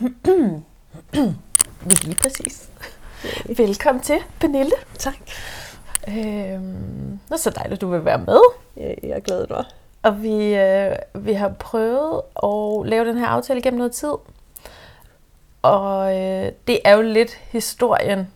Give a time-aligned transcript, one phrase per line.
[2.04, 2.68] Lige præcis.
[3.56, 4.72] Velkommen til, Pernille.
[4.98, 5.14] Tak.
[6.08, 8.40] Øhm, det er så dejligt, at du vil være med.
[8.76, 9.64] Jeg, jeg glæder mig.
[10.02, 14.12] Og vi, øh, vi har prøvet at lave den her aftale gennem noget tid.
[15.62, 18.28] Og øh, det er jo lidt historien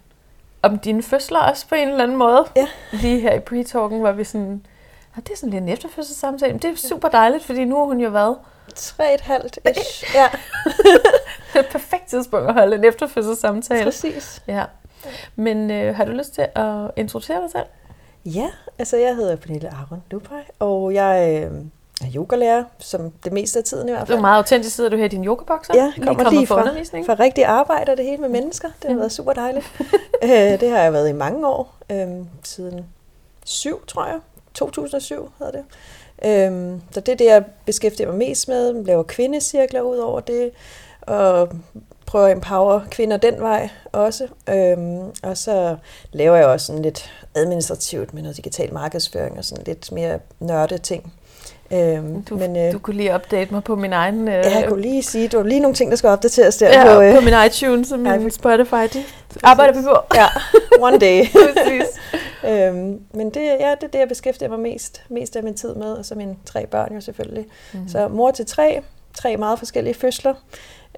[0.63, 2.47] om dine fødsler også på en eller anden måde.
[2.57, 2.67] Ja.
[2.93, 4.67] Lige her i pre-talken var vi sådan,
[5.17, 6.53] "Nå, det er sådan lidt en efterfødselssamtale.
[6.53, 8.37] Men det er super dejligt, fordi nu har hun jo været
[8.79, 10.05] Tre et halvt ish.
[10.15, 10.27] Ja,
[11.61, 13.85] et perfekt tidspunkt at holde en efterfødselssamtale.
[13.85, 14.43] præcis.
[14.47, 14.65] Ja.
[15.37, 17.65] Men øh, har du lyst til at introducere dig selv?
[18.35, 18.47] Ja,
[18.79, 21.51] altså jeg hedder Pernille Aron Lupaj, og jeg øh,
[22.01, 24.21] er yogalærer, som det meste af tiden i hvert Du er fald.
[24.21, 25.75] meget autentisk, sidder du her i din yogabokser.
[25.75, 27.07] Ja, kommer kommet lige fra fra, undervisning.
[27.07, 28.69] fra rigtig arbejde og det hele med mennesker.
[28.69, 28.99] Det har Mm.
[28.99, 29.67] været super dejligt.
[30.23, 32.09] øh, det har jeg været i mange år, øh,
[32.43, 32.87] siden
[33.45, 34.19] 7, tror jeg.
[34.55, 35.65] 2007 hedder det.
[36.25, 38.85] Øhm, så det er det, jeg beskæftiger mig mest med.
[38.85, 40.51] Laver kvindecirkler ud over det,
[41.01, 41.49] og
[42.07, 44.27] prøver at empower kvinder den vej også.
[44.49, 45.77] Øhm, og så
[46.13, 50.79] laver jeg også sådan lidt administrativt med noget digital markedsføring og sådan lidt mere nørde
[50.79, 51.13] ting.
[51.73, 54.29] Øhm, Du, men øh, du kunne lige update mig på min egen...
[54.29, 56.95] Øh, jeg kunne lige sige, du har lige nogle ting, der skal opdateres der ja,
[56.95, 58.83] på, øh, på min iTunes og min Ja, Spotify.
[58.83, 59.05] Det
[59.43, 59.97] arbejder vi på.
[60.15, 60.27] Ja,
[60.87, 61.25] one day.
[61.33, 61.87] Præcis.
[62.51, 65.75] øhm, men det, ja, det er det, jeg beskæftiger mig mest, mest af min tid
[65.75, 67.47] med, og så mine tre børn jo selvfølgelig.
[67.73, 67.89] Mm.
[67.89, 68.83] Så mor til tre,
[69.15, 70.35] tre meget forskellige fødsler,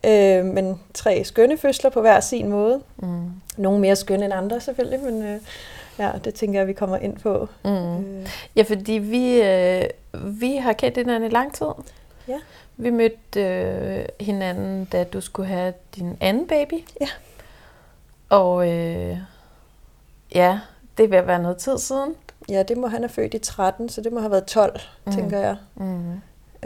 [0.05, 2.81] øh, men tre skønne fødsler på hver sin måde.
[2.97, 3.31] Mm.
[3.57, 5.41] Nogle mere skønne end andre selvfølgelig, men øh,
[5.99, 7.49] ja, det tænker jeg, vi kommer ind på.
[7.65, 7.71] Mm.
[7.71, 9.83] Øh, Ja, fordi vi, øh,
[10.15, 11.67] vi har kendt hinanden i lang tid.
[12.29, 12.39] Ja.
[12.77, 16.75] Vi mødte øh, hinanden, da du skulle have din anden baby.
[17.01, 17.07] Ja.
[18.31, 19.17] Og øh,
[20.35, 20.59] ja,
[20.99, 22.15] det er ved at være noget tid siden.
[22.49, 25.13] ja, det må han have født i 13, så det må have været 12, Mm.
[25.13, 25.57] tænker jeg.
[25.77, 26.13] Mm.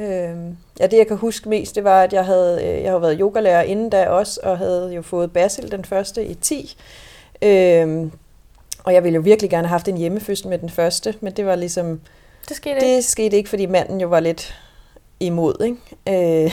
[0.03, 3.03] Øhm, ja, det jeg kan huske mest, det var, at jeg havde, øh, jeg havde
[3.03, 6.77] været yogalærer inden da også, og havde jo fået Basil den første i 10.
[7.43, 8.13] Øhm,
[8.85, 11.47] og jeg ville jo virkelig gerne have haft en hjemmefødsel med den første, men det
[11.47, 12.01] var ligesom,
[12.49, 12.97] Det skete ikke.
[12.97, 14.55] det skete ikke, fordi manden jo var lidt
[15.21, 16.45] imod, ikke?
[16.45, 16.53] Øh,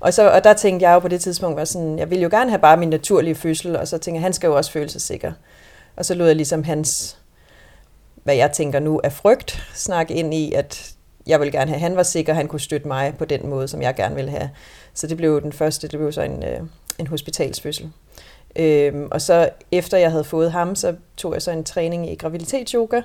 [0.00, 2.28] og, så, og der tænkte jeg jo på det tidspunkt, var sådan, jeg ville jo
[2.28, 4.88] gerne have bare min naturlige fødsel, og så tænkte jeg, han skal jo også føle
[4.88, 5.32] sig sikker.
[5.96, 7.18] Og så lod jeg ligesom hans,
[8.24, 10.92] hvad jeg tænker nu er frygt, snakke ind i, at
[11.26, 13.68] jeg ville gerne have, at han var sikker, han kunne støtte mig på den måde,
[13.68, 14.50] som jeg gerne ville have.
[14.94, 16.60] Så det blev jo den første, det blev så en, øh,
[16.98, 17.90] en hospitalsfødsel.
[18.56, 22.14] Øhm, og så efter jeg havde fået ham, så tog jeg så en træning i
[22.14, 23.02] graviditetsyoga,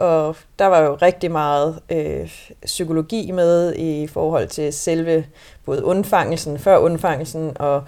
[0.00, 2.30] og der var jo rigtig meget øh,
[2.64, 5.24] psykologi med i forhold til selve
[5.64, 7.82] både undfangelsen, før undfangelsen og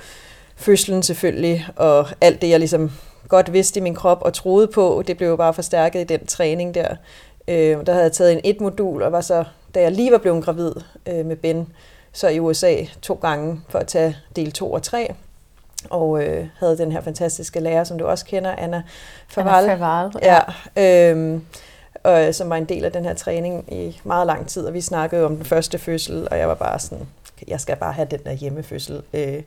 [0.56, 2.91] fødslen selvfølgelig, og alt det, jeg ligesom
[3.28, 6.27] godt vidste i min krop og troede på, det blev jo bare forstærket i den
[6.27, 6.97] træning der.
[7.49, 9.44] Øh, der havde jeg taget en et modul, og var så,
[9.75, 10.73] da jeg lige var blevet gravid
[11.06, 11.69] øh, med Ben,
[12.12, 15.15] så i USA to gange for at tage del 2 og 3,
[15.91, 18.83] og øh, havde den her fantastiske lærer, som du også kender, Anna
[19.29, 19.71] Faval.
[19.71, 20.12] Anna Faval.
[20.23, 21.44] Ja, øhm,
[22.02, 24.80] og, som var en del af den her træning i meget lang tid, og vi
[24.80, 27.06] snakkede om den første fødsel, og jeg var bare sådan,
[27.48, 29.42] jeg skal bare have den der hjemmefødsel, øh,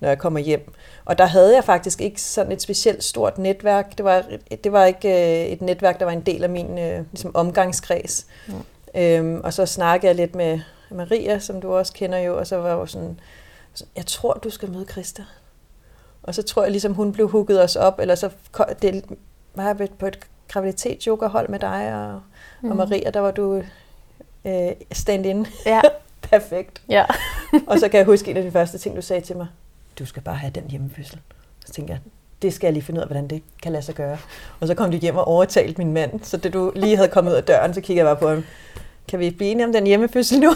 [0.00, 0.72] når jeg kommer hjem.
[1.04, 3.98] Og der havde jeg faktisk ikke sådan et specielt stort netværk.
[3.98, 4.24] Det var,
[4.64, 8.26] det var ikke øh, et netværk, der var en del af min øh, ligesom omgangskreds.
[8.46, 8.54] Mm.
[8.94, 10.60] Øhm, og så snakkede jeg lidt med
[10.90, 13.20] Maria, som du også kender jo, og så var jeg jo sådan,
[13.96, 15.22] jeg tror, du skal møde Christa.
[16.22, 18.30] Og så tror jeg ligesom, hun blev hugget os op, eller så
[18.82, 19.04] det,
[19.54, 20.18] var jeg på et
[20.52, 22.20] graviditets-yoga-hold med dig og,
[22.60, 22.70] mm.
[22.70, 23.62] og Maria, der var du
[24.44, 25.46] øh, stand-in.
[25.66, 25.80] Ja.
[26.30, 26.82] Perfekt.
[26.88, 27.04] ja.
[27.66, 29.46] Og så kan jeg huske en af de første ting, du sagde til mig.
[29.98, 31.20] Du skal bare have den hjemmefødsel.
[31.66, 32.00] Så tænkte jeg,
[32.42, 34.18] det skal jeg lige finde ud af, hvordan det kan lade sig gøre.
[34.60, 36.20] Og så kom du hjem og overtalte min mand.
[36.22, 38.44] Så da du lige havde kommet ud af døren, så kiggede jeg bare på ham.
[39.08, 40.52] Kan vi blive enige om den hjemmefødsel nu?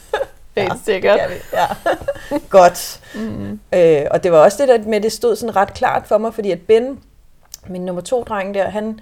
[0.56, 1.20] Helt sikkert.
[1.20, 1.42] det vi.
[1.52, 1.66] Ja.
[2.58, 3.00] Godt.
[3.14, 3.60] Mm.
[3.74, 6.34] Øh, og det var også det der med, det stod sådan ret klart for mig,
[6.34, 7.00] fordi at Ben,
[7.66, 9.00] min nummer to dreng der, han,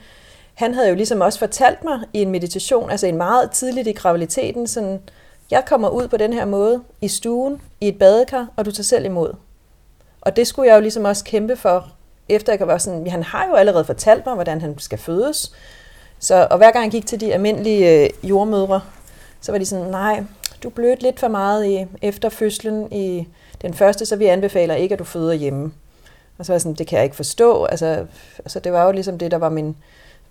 [0.54, 3.92] han havde jo ligesom også fortalt mig i en meditation, altså en meget tidligt i
[3.92, 5.00] graviditeten, sådan,
[5.50, 8.84] jeg kommer ud på den her måde i stuen, i et badekar, og du tager
[8.84, 9.32] selv imod.
[10.20, 11.92] Og det skulle jeg jo ligesom også kæmpe for,
[12.28, 15.52] efter jeg kan være sådan, han har jo allerede fortalt mig, hvordan han skal fødes.
[16.18, 18.80] Så, og hver gang jeg gik til de almindelige øh, jordmødre,
[19.40, 20.24] så var de sådan, nej,
[20.62, 23.28] du blødte lidt for meget i, efter fødslen i
[23.62, 25.72] den første, så vi anbefaler ikke, at du føder hjemme.
[26.38, 27.64] Og så var jeg sådan, det kan jeg ikke forstå.
[27.64, 28.06] Altså,
[28.38, 29.76] altså det var jo ligesom det, der var min,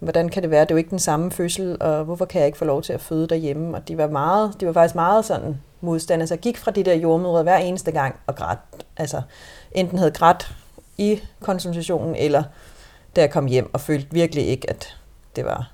[0.04, 2.46] hvordan kan det være, det er jo ikke den samme fødsel, og hvorfor kan jeg
[2.46, 3.78] ikke få lov til at føde derhjemme?
[3.78, 6.22] Og de var, meget, de var faktisk meget sådan modstand.
[6.22, 8.58] Altså jeg gik fra de der jordmødre hver eneste gang og græd.
[8.98, 9.22] Altså
[9.72, 10.56] enten havde grædt
[10.98, 12.44] i konsultationen, eller
[13.16, 14.98] da jeg kom hjem og følte virkelig ikke, at
[15.36, 15.74] det var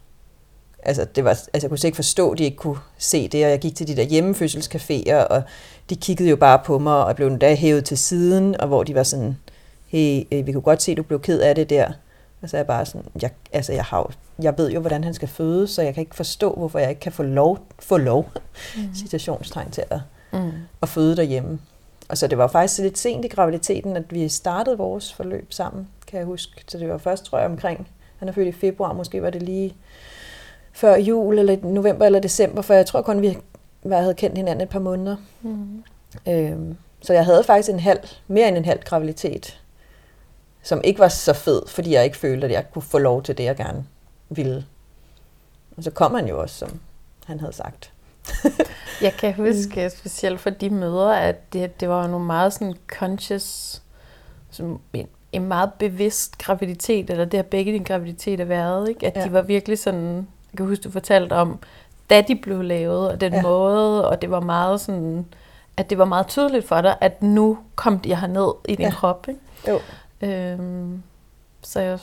[0.84, 3.52] Altså, det var, altså, jeg kunne ikke forstå, at de ikke kunne se det, og
[3.52, 5.44] jeg gik til de der hjemmefødselscaféer, og
[5.90, 8.96] de kiggede jo bare på mig, og blev endda hævet til siden, og hvor de
[8.96, 9.38] var sådan,
[9.88, 11.92] hey, øh, vi kunne godt se, at du blev ked af det der.
[12.42, 15.14] Og så er jeg bare sådan, jeg, altså jeg, har, jeg ved jo, hvordan han
[15.14, 18.32] skal føde, så jeg kan ikke forstå, hvorfor jeg ikke kan få lov, få lov
[18.78, 18.96] mm.
[18.96, 20.00] citationstegn til at,
[20.34, 20.52] mm.
[20.82, 21.60] at føde derhjemme.
[22.10, 25.88] Og så det var faktisk lidt sent i graviditeten, at vi startede vores forløb sammen,
[26.08, 26.64] kan jeg huske.
[26.68, 27.88] Så det var først, tror jeg, omkring,
[28.18, 29.76] han er født i februar, måske var det lige
[30.74, 33.38] før jul, eller november eller december, for jeg tror kun, vi
[33.92, 35.16] havde kendt hinanden et par måneder.
[35.42, 35.84] Mm.
[36.28, 39.62] Øhm, så jeg havde faktisk en halv, mere end en halv graviditet,
[40.64, 43.38] som ikke var så fed, fordi jeg ikke følte, at jeg kunne få lov til
[43.38, 43.86] det, jeg gerne
[44.30, 44.66] ville.
[45.78, 46.80] Og så kom han jo også, som
[47.26, 47.92] han havde sagt.
[49.02, 49.90] jeg kan huske, mm.
[49.90, 53.82] specielt for de møder, at det, det var nogle meget sådan conscious,
[54.52, 59.08] som en, en meget bevidst graviditet, eller det har begge dine graviditeter været, ikke?
[59.08, 59.24] at ja.
[59.24, 60.16] de var virkelig sådan,
[60.52, 61.60] jeg kan huske, du fortalte om,
[62.10, 63.42] da de blev lavet, og den ja.
[63.42, 65.26] måde, og det var meget sådan,
[65.78, 68.92] at det var meget tydeligt for dig, at nu kom jeg herned i din ja.
[68.92, 69.28] krop.
[69.28, 69.40] Ikke?
[69.68, 69.80] Jo.
[70.22, 71.04] Øhm,
[71.62, 72.00] så jeg,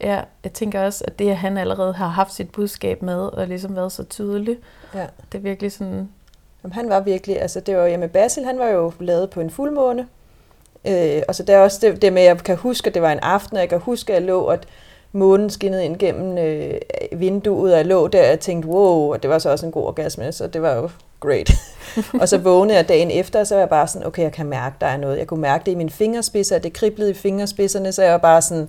[0.00, 3.46] ja, jeg tænker også, at det, at han allerede har haft sit budskab med, og
[3.46, 4.58] ligesom været så tydelig,
[4.94, 5.06] ja.
[5.32, 6.08] det er virkelig sådan...
[6.62, 9.50] Jamen, han var virkelig, altså det var, jamen Basil, han var jo lavet på en
[9.50, 10.08] fuldmåne,
[10.86, 13.02] øh, og så der er også det, det med, at jeg kan huske, at det
[13.02, 14.68] var en aften, og jeg kan huske, at jeg lå, at
[15.12, 16.74] månen skinnede ind gennem øh,
[17.12, 19.84] vinduet, og jeg lå der og tænkte, wow, og det var så også en god
[19.84, 21.52] orgasme, så det var jo great.
[22.20, 24.46] og så vågnede jeg dagen efter, og så var jeg bare sådan, okay, jeg kan
[24.46, 25.18] mærke, der er noget.
[25.18, 28.42] Jeg kunne mærke det i mine fingerspidser, det kriblede i fingerspidserne, så jeg var bare
[28.42, 28.68] sådan,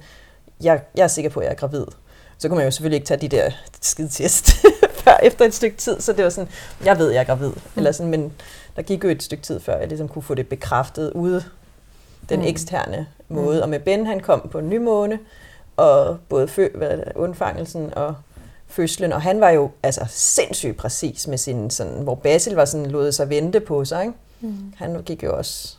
[0.64, 1.86] jeg, jeg er sikker på, at jeg er gravid.
[2.38, 3.52] Så kunne man jo selvfølgelig ikke tage de der
[3.82, 4.52] skide test
[5.04, 6.50] før efter et stykke tid, så det var sådan,
[6.86, 7.50] jeg ved, jeg er gravid.
[7.50, 7.62] Mm.
[7.76, 8.34] Eller sådan, men
[8.76, 11.44] der gik jo et stykke tid før, jeg ligesom kunne få det bekræftet ude
[12.30, 12.46] den mm.
[12.46, 13.58] eksterne måde.
[13.58, 13.62] Mm.
[13.64, 15.20] Og med Ben, han kom på en ny måne,
[15.78, 18.16] og både fø, hvad det, undfangelsen og
[18.68, 22.86] fødslen, og han var jo altså sindssygt præcis med sin, sådan, hvor Basil var sådan,
[22.86, 24.14] lod sig vente på sig, ikke?
[24.42, 24.74] Mm.
[24.78, 25.78] Han gik jo også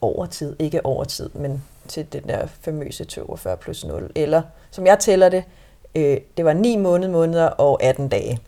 [0.00, 4.86] over tid, ikke over tid, men til den der famøse 42 plus 0, eller som
[4.86, 5.44] jeg tæller det,
[5.94, 8.40] øh, det var 9 måneder, måneder og 18 dage.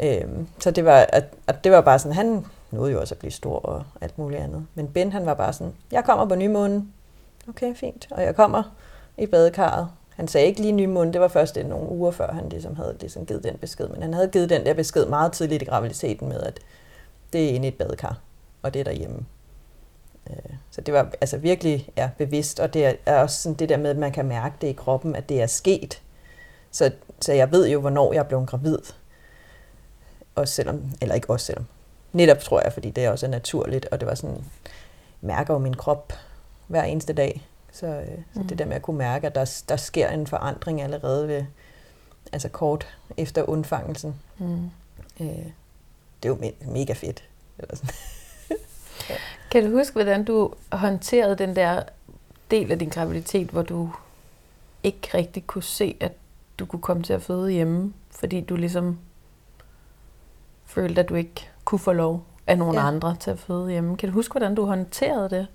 [0.00, 0.24] Øh,
[0.58, 3.32] så det var, at, at det var bare sådan, han nåede jo også at blive
[3.32, 4.66] stor og alt muligt andet.
[4.74, 6.92] Men Ben, han var bare sådan, jeg kommer på nymånen.
[7.48, 8.08] Okay, fint.
[8.10, 8.62] Og jeg kommer
[9.18, 9.88] i badekarret.
[10.16, 13.26] Han sagde ikke lige nymånen, det var først nogle uger før, han ligesom havde ligesom
[13.26, 13.88] givet den besked.
[13.88, 16.60] Men han havde givet den der besked meget tidligt i graviditeten med, at
[17.32, 18.18] det er inde i et badekar,
[18.62, 19.26] og det er derhjemme.
[20.30, 23.76] Øh, så det var altså virkelig ja, bevidst, og det er også sådan det der
[23.76, 26.02] med, at man kan mærke det i kroppen, at det er sket.
[26.70, 26.90] Så,
[27.20, 28.78] så jeg ved jo, hvornår jeg er blevet gravid.
[30.34, 31.66] Også selvom, eller ikke også selvom.
[32.12, 34.44] Netop tror jeg, fordi det også er naturligt, og det var sådan,
[35.20, 36.12] mærker jo min krop
[36.66, 37.46] hver eneste dag.
[37.76, 38.46] Så, øh, så mm.
[38.46, 41.44] det der med at kunne mærke, at der, der sker en forandring allerede ved,
[42.32, 44.14] altså kort efter undfangelsen.
[44.38, 44.70] Mm.
[45.20, 45.46] Øh,
[46.22, 47.24] det er jo mega fedt.
[47.58, 47.94] Eller sådan.
[49.10, 49.14] ja.
[49.50, 51.82] Kan du huske, hvordan du håndterede den der
[52.50, 53.90] del af din graviditet, hvor du
[54.82, 56.12] ikke rigtig kunne se, at
[56.58, 58.98] du kunne komme til at føde hjemme, fordi du ligesom
[60.66, 62.86] følte, at du ikke kunne få lov af nogen ja.
[62.86, 63.96] andre til at føde hjemme.
[63.96, 65.46] Kan du huske, hvordan du håndterede det?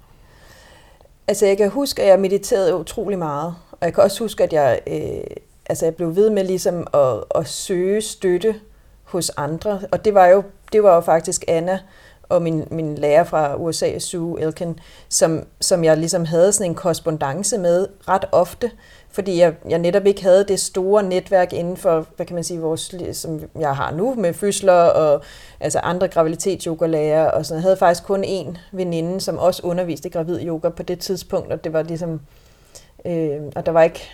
[1.27, 3.56] Altså, jeg kan huske, at jeg mediterede utrolig meget.
[3.71, 5.35] Og jeg kan også huske, at jeg, øh,
[5.65, 8.56] altså, jeg blev ved med ligesom at, at søge støtte
[9.03, 9.81] hos andre.
[9.91, 11.79] Og det var jo, det var jo faktisk Anna
[12.31, 14.80] og min, min lærer fra USA, Sue Elkin,
[15.10, 18.72] som, som jeg ligesom havde sådan en korrespondence med ret ofte
[19.12, 22.60] fordi jeg, jeg netop ikke havde det store netværk inden for, hvad kan man sige,
[22.60, 25.22] vores, som jeg har nu med fødsler og
[25.60, 30.39] altså andre graviditetsyogalærer og sådan Jeg havde faktisk kun en veninde, som også underviste gravid
[30.48, 32.22] yoga på det tidspunkt, og det var ligesom,
[33.05, 34.10] øh, og der var ikke,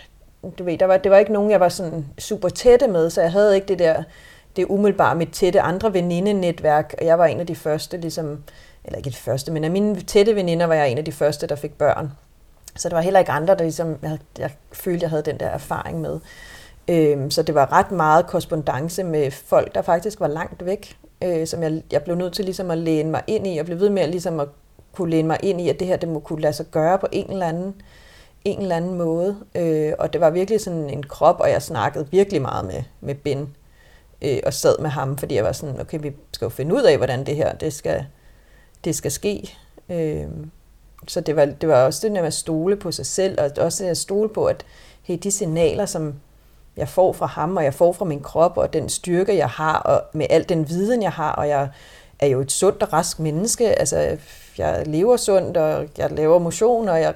[0.58, 3.20] du ved, der var, det var ikke nogen, jeg var sådan super tætte med, så
[3.20, 4.02] jeg havde ikke det der,
[4.56, 8.42] det umiddelbare mit tætte andre venindenetværk, og jeg var en af de første, ligesom,
[8.84, 11.46] eller ikke de første, men af mine tætte veninder var jeg en af de første,
[11.46, 12.12] der fik børn.
[12.76, 15.46] Så der var heller ikke andre, der ligesom, jeg, jeg følte, jeg havde den der
[15.46, 16.20] erfaring med.
[16.88, 21.46] Øhm, så det var ret meget korrespondence med folk, der faktisk var langt væk, øh,
[21.46, 23.56] som jeg, jeg blev nødt til ligesom at læne mig ind i.
[23.56, 24.48] Jeg blev ved med at, ligesom at
[24.92, 27.06] kunne læne mig ind i, at det her det må kunne lade sig gøre på
[27.12, 27.74] en eller anden,
[28.44, 29.36] en eller anden måde.
[29.54, 33.14] Øh, og det var virkelig sådan en krop, og jeg snakkede virkelig meget med, med
[33.14, 33.54] Ben
[34.22, 36.82] øh, og sad med ham, fordi jeg var sådan, okay, vi skal jo finde ud
[36.82, 38.04] af, hvordan det her det skal,
[38.84, 39.54] det skal ske.
[39.88, 40.26] Øh,
[41.06, 43.50] så det var, det var også det der med at stole på sig selv, og
[43.64, 44.64] også det at stole på, at
[45.02, 46.14] hey, de signaler, som
[46.76, 49.78] jeg får fra ham, og jeg får fra min krop, og den styrke, jeg har,
[49.78, 51.68] og med al den viden, jeg har, og jeg
[52.18, 53.78] er jo et sundt og rask menneske.
[53.78, 54.16] Altså,
[54.58, 57.14] jeg lever sundt, og jeg laver motion, og jeg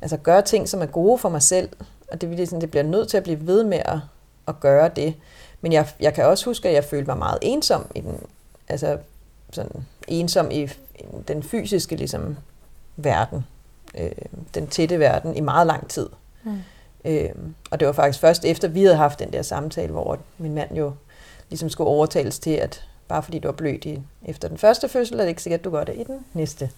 [0.00, 1.68] altså, gør ting, som er gode for mig selv.
[2.12, 3.98] Og det, det, det bliver nødt til at blive ved med at,
[4.48, 5.14] at gøre det.
[5.60, 8.20] Men jeg, jeg kan også huske, at jeg følte mig meget ensom i den,
[8.68, 8.98] altså
[9.50, 10.68] sådan ensom i
[11.28, 12.36] den fysiske ligesom,
[12.96, 13.46] verden,
[13.98, 14.10] øh,
[14.54, 16.08] den tætte verden, i meget lang tid.
[16.44, 16.58] Mm.
[17.04, 17.30] Øh,
[17.70, 20.76] og det var faktisk først efter, vi havde haft den der samtale, hvor min mand
[20.76, 20.92] jo
[21.48, 25.18] ligesom skulle overtales til, at bare fordi du er blødt i, efter den første fødsel,
[25.18, 26.70] er det ikke sikkert, at du gør det i den næste.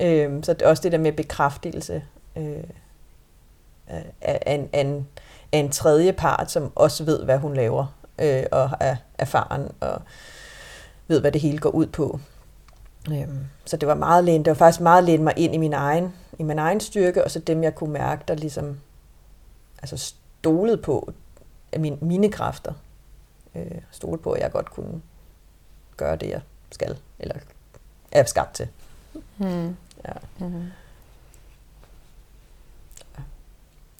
[0.00, 2.02] Øh, så det også det der med bekræftelse
[2.36, 2.64] øh,
[3.86, 5.08] af, af, en, af, en,
[5.52, 7.86] af en tredje part, som også ved, hvad hun laver,
[8.18, 10.02] øh, og er erfaren, og
[11.08, 12.20] ved, hvad det hele går ud på.
[13.10, 13.28] Øh,
[13.64, 16.14] så det var meget lænt, det var faktisk meget lænt mig ind i min egen,
[16.38, 18.80] i min egen styrke, og så dem, jeg kunne mærke, der ligesom
[19.78, 21.12] altså stolede på
[21.72, 22.72] af min, mine kræfter.
[23.54, 25.02] Øh, stolede på, at jeg godt kunne
[25.96, 27.34] gøre det, jeg skal, eller
[28.12, 28.68] er skabt til.
[29.38, 29.76] Mm.
[30.04, 30.12] Ja.
[30.38, 30.70] Mm.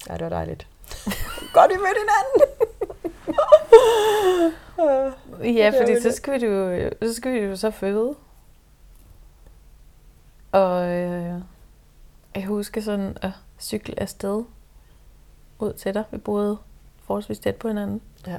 [0.09, 0.67] ja, det var dejligt.
[1.53, 2.68] godt, vi mødte hinanden!
[5.59, 8.15] ja, fordi så skal vi jo så, skal vi jo så føde.
[10.51, 11.33] Og øh,
[12.35, 14.43] jeg husker sådan at cykle afsted
[15.59, 16.03] ud til dig.
[16.11, 16.57] Vi boede
[17.03, 18.01] forholdsvis tæt på hinanden.
[18.27, 18.37] Ja.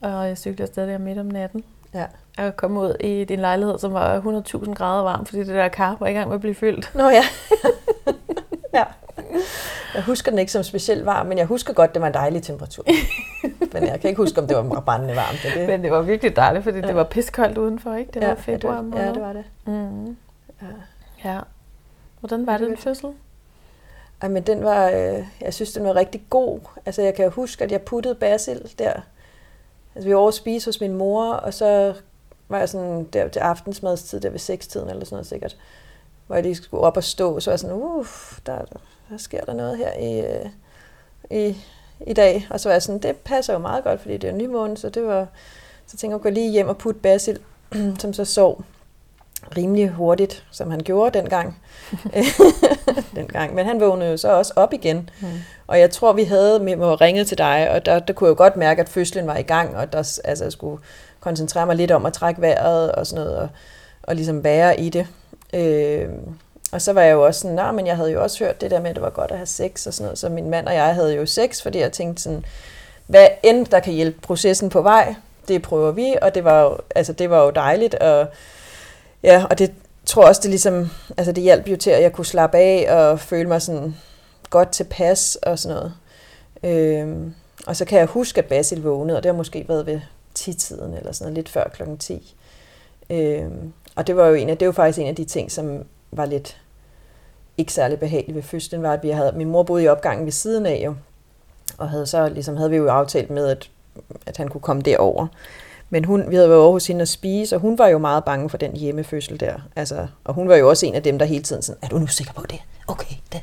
[0.00, 1.64] Og jeg cyklede afsted der midt om natten.
[1.94, 2.06] Ja.
[2.38, 5.96] Jeg kom ud i din lejlighed, som var 100.000 grader varm, fordi det der kar
[6.00, 6.94] var i gang med at blive fyldt.
[6.94, 7.24] Nå ja.
[8.78, 8.84] ja.
[9.94, 12.42] Jeg husker den ikke som specielt varm, men jeg husker godt, det var en dejlig
[12.42, 12.84] temperatur.
[13.72, 15.38] men jeg kan ikke huske, om det var brændende varmt.
[15.42, 15.68] Det.
[15.68, 16.86] Men det var virkelig dejligt, fordi ja.
[16.86, 18.10] det var piskoldt udenfor, ikke?
[18.14, 19.04] Det ja, var februar måned.
[19.04, 19.44] Ja, det var det.
[19.64, 20.16] Mm.
[20.62, 20.66] Ja.
[21.24, 21.40] ja.
[22.20, 23.08] Hvordan var det den fødsel?
[24.22, 26.60] Ej, men den var, øh, jeg synes, den var rigtig god.
[26.86, 28.92] Altså, jeg kan huske, at jeg puttede basil der.
[29.94, 31.94] Altså, vi var over at spise hos min mor, og så
[32.48, 35.56] var jeg sådan der til aftensmadstid, der ved sekstiden eller sådan noget sikkert,
[36.26, 38.76] hvor jeg lige skulle op og stå, så var jeg sådan, uff, der, der
[39.18, 40.46] sker der noget her i, øh,
[41.30, 41.56] i,
[42.06, 42.46] i dag.
[42.50, 44.88] Og så var jeg sådan, det passer jo meget godt, fordi det er nymåne, så
[44.88, 45.26] det var,
[45.86, 47.38] så tænkte jeg, at gå lige hjem og putte basil,
[48.00, 48.64] som så sov
[49.56, 51.60] rimelig hurtigt, som han gjorde dengang.
[53.16, 53.54] dengang.
[53.54, 55.10] Men han vågnede jo så også op igen.
[55.20, 55.28] Mm.
[55.66, 58.30] Og jeg tror, vi havde med mig ringet til dig, og der, der kunne jeg
[58.30, 60.82] jo godt mærke, at fødslen var i gang, og der, altså, jeg skulle
[61.20, 63.48] koncentrere mig lidt om at trække vejret og sådan noget, og,
[64.02, 65.06] og ligesom være i det.
[65.54, 66.08] Øh,
[66.72, 68.70] og så var jeg jo også sådan, nej, men jeg havde jo også hørt det
[68.70, 70.66] der med, at det var godt at have sex og sådan noget, så min mand
[70.66, 72.44] og jeg havde jo sex, fordi jeg tænkte sådan,
[73.06, 75.14] hvad end der kan hjælpe processen på vej,
[75.48, 78.26] det prøver vi, og det var jo, altså, det var jo dejligt, og
[79.22, 79.72] Ja, og det
[80.06, 83.20] tror også, det ligesom, altså det hjalp jo til, at jeg kunne slappe af og
[83.20, 83.96] føle mig sådan
[84.50, 85.94] godt tilpas og sådan noget.
[86.62, 87.34] Øhm,
[87.66, 90.00] og så kan jeg huske, at Basil vågnede, og det har måske været ved
[90.38, 92.36] 10-tiden eller sådan noget, lidt før klokken 10.
[93.10, 95.84] Øhm, og det var jo en af, det var faktisk en af de ting, som
[96.10, 96.60] var lidt
[97.62, 100.32] ikke særlig behageligt ved fødslen, var, at vi havde, min mor boede i opgangen ved
[100.32, 100.94] siden af jo,
[101.78, 103.70] og havde så ligesom, havde vi jo aftalt med, at,
[104.26, 105.26] at han kunne komme derover.
[105.90, 108.24] Men hun, vi havde været over hos hende og spise, og hun var jo meget
[108.24, 109.54] bange for den hjemmefødsel der.
[109.76, 111.98] Altså, og hun var jo også en af dem, der hele tiden sådan, er du
[111.98, 112.58] nu sikker på det?
[112.86, 113.40] Okay, det.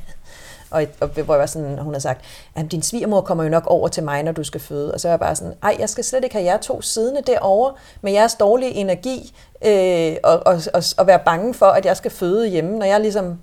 [0.71, 2.21] Og, og hvor jeg var sådan, hun har sagt,
[2.55, 4.93] at din svigermor kommer jo nok over til mig, når du skal føde.
[4.93, 7.21] Og så er jeg bare sådan, ej, jeg skal slet ikke have jer to siddende
[7.21, 9.33] derovre med jeres dårlige energi,
[9.65, 12.99] øh, og, og, og, og være bange for, at jeg skal føde hjemme, når jeg
[13.01, 13.39] ligesom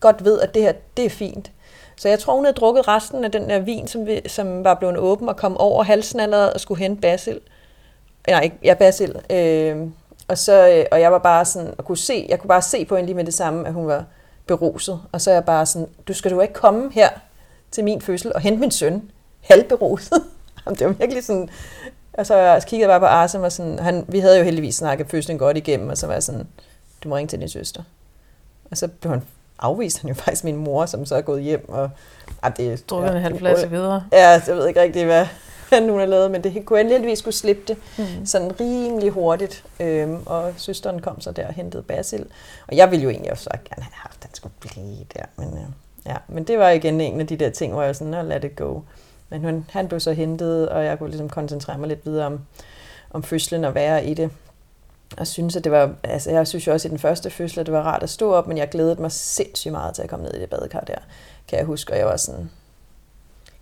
[0.00, 1.52] godt ved, at det her, det er fint.
[1.96, 4.74] Så jeg tror, hun havde drukket resten af den der vin, som, vi, som var
[4.74, 7.40] blevet åben og kom over halsen allerede og skulle hente Basil
[8.32, 9.20] nej, ikke, ja, Basil.
[9.30, 9.76] Øh,
[10.28, 12.84] og, så, øh, og jeg var bare sådan, og kunne se, jeg kunne bare se
[12.84, 14.04] på hende lige med det samme, at hun var
[14.46, 15.00] beruset.
[15.12, 17.08] Og så er jeg bare sådan, du skal du ikke komme her
[17.70, 19.10] til min fødsel og hente min søn,
[19.40, 20.22] halvberuset.
[20.78, 21.48] det var virkelig sådan,
[22.12, 25.10] og så kiggede jeg bare på Arsene, og sådan, han, vi havde jo heldigvis snakket
[25.10, 26.48] fødslen godt igennem, og så var jeg sådan,
[27.04, 27.82] du må ringe til din søster.
[28.70, 29.22] Og så blev han
[29.58, 31.68] afvist han jo faktisk min mor, som så er gået hjem.
[31.68, 31.90] Og,
[32.42, 34.04] ah, det, Drukket ja, en halv flaske videre.
[34.12, 35.26] Ja, jeg ved ikke rigtig, hvad,
[35.68, 38.26] hvad hun har lavet, men det kunne endeligvis skulle slippe det mm.
[38.26, 39.64] sådan rimelig hurtigt.
[39.80, 42.26] Øhm, og søsteren kom så der og hentede Basil.
[42.68, 45.24] Og jeg ville jo egentlig også gerne have haft, at den skulle blive der.
[45.36, 45.64] Men, øh,
[46.06, 46.16] ja.
[46.28, 48.80] men det var igen en af de der ting, hvor jeg sådan, let it go.
[49.28, 52.40] Men hun, han blev så hentet, og jeg kunne ligesom koncentrere mig lidt videre om,
[53.10, 54.30] om fødslen og være i det.
[55.16, 57.66] Og synes, at det var, altså jeg synes jo også i den første fødsel, at
[57.66, 60.24] det var rart at stå op, men jeg glædede mig sindssygt meget til at komme
[60.24, 60.98] ned i det badekar der,
[61.48, 61.92] kan jeg huske.
[61.92, 62.50] Og jeg var sådan,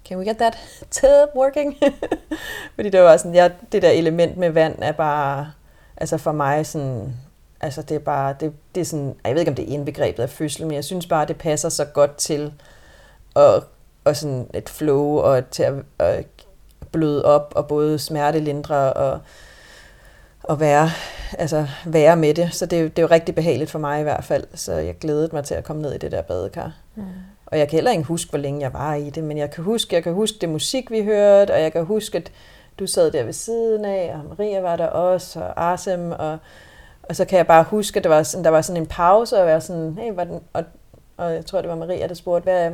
[0.09, 0.59] can we get that
[0.91, 1.77] tub working?
[2.75, 5.53] Fordi det var sådan, ja, det der element med vand er bare,
[5.97, 7.17] altså for mig sådan,
[7.61, 10.23] altså det er bare, det, det er sådan, jeg ved ikke om det er indbegrebet
[10.23, 12.53] af fødsel, men jeg synes bare, det passer så godt til
[13.37, 13.63] at,
[14.05, 16.27] og sådan et flow og til at, at
[16.93, 19.21] bløde op og både smertelindre og,
[20.45, 20.91] og være,
[21.39, 22.55] altså være med det.
[22.55, 24.45] Så det, det er jo rigtig behageligt for mig i hvert fald.
[24.55, 26.73] Så jeg glædede mig til at komme ned i det der badekar.
[26.95, 27.05] Mm.
[27.47, 29.65] Og jeg kan heller ikke huske, hvor længe jeg var i det, men jeg kan
[29.65, 32.33] huske, jeg kan huske det musik, vi hørte, og jeg kan huske, at
[32.79, 36.39] du sad der ved siden af, og Maria var der også, og Arsem, og,
[37.03, 39.37] og så kan jeg bare huske, at der var sådan, der var sådan en pause,
[39.37, 40.65] og jeg var sådan, hey, var den, og,
[41.17, 42.71] og jeg tror, det var Maria, der spurgte, hvad,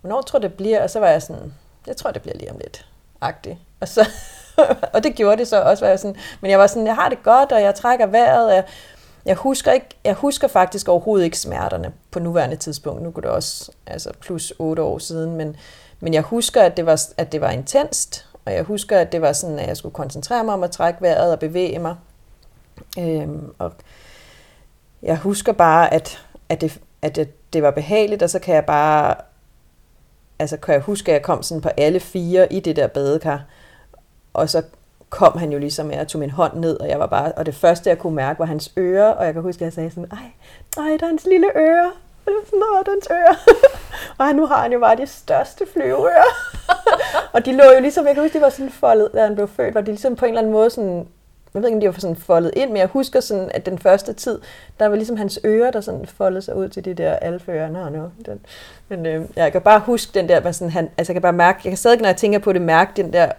[0.00, 0.82] hvornår tror det bliver?
[0.82, 1.54] Og så var jeg sådan,
[1.86, 2.86] jeg tror, det bliver lige om lidt,
[3.20, 3.60] agtig.
[3.80, 4.08] Og, så,
[4.94, 7.08] og det gjorde det så også, var jeg sådan, men jeg var sådan, jeg har
[7.08, 8.64] det godt, og jeg trækker vejret, jeg,
[9.24, 13.02] jeg husker, ikke, jeg husker faktisk overhovedet ikke smerterne på nuværende tidspunkt.
[13.02, 15.56] Nu går det også altså plus otte år siden, men,
[16.00, 19.22] men jeg husker, at det, var, at det var intenst, og jeg husker, at det
[19.22, 21.96] var sådan, at jeg skulle koncentrere mig om at trække vejret og bevæge mig.
[22.98, 23.72] Øhm, og
[25.02, 28.64] jeg husker bare, at, at, det, at det, det var behageligt, og så kan jeg
[28.64, 29.14] bare,
[30.38, 33.44] altså kan jeg huske, at jeg kom sådan på alle fire i det der badekar,
[34.34, 34.62] og så
[35.10, 37.46] kom han jo ligesom med at tog min hånd ned, og jeg var bare, og
[37.46, 39.90] det første jeg kunne mærke var hans ører, og jeg kan huske, at jeg sagde
[39.90, 40.18] sådan, ej,
[40.76, 41.90] ej, der er hans lille øre,
[42.52, 43.36] Nå, der er hans ører.
[44.18, 46.30] og nu har han jo bare de største flyveører.
[47.34, 49.48] og de lå jo ligesom, jeg kan huske, de var sådan foldet, da han blev
[49.48, 51.08] født, var de ligesom på en eller anden måde sådan,
[51.54, 53.78] jeg ved ikke, om de var sådan foldet ind, men jeg husker sådan, at den
[53.78, 54.38] første tid,
[54.80, 57.70] der var ligesom hans ører, der sådan foldede sig ud til de der alfører.
[57.70, 58.40] Nå, no, den.
[58.88, 61.60] Men øh, jeg kan bare huske den der, sådan, han, altså jeg kan bare mærke,
[61.64, 63.32] jeg kan stadig, når jeg tænker på det, mærke den der,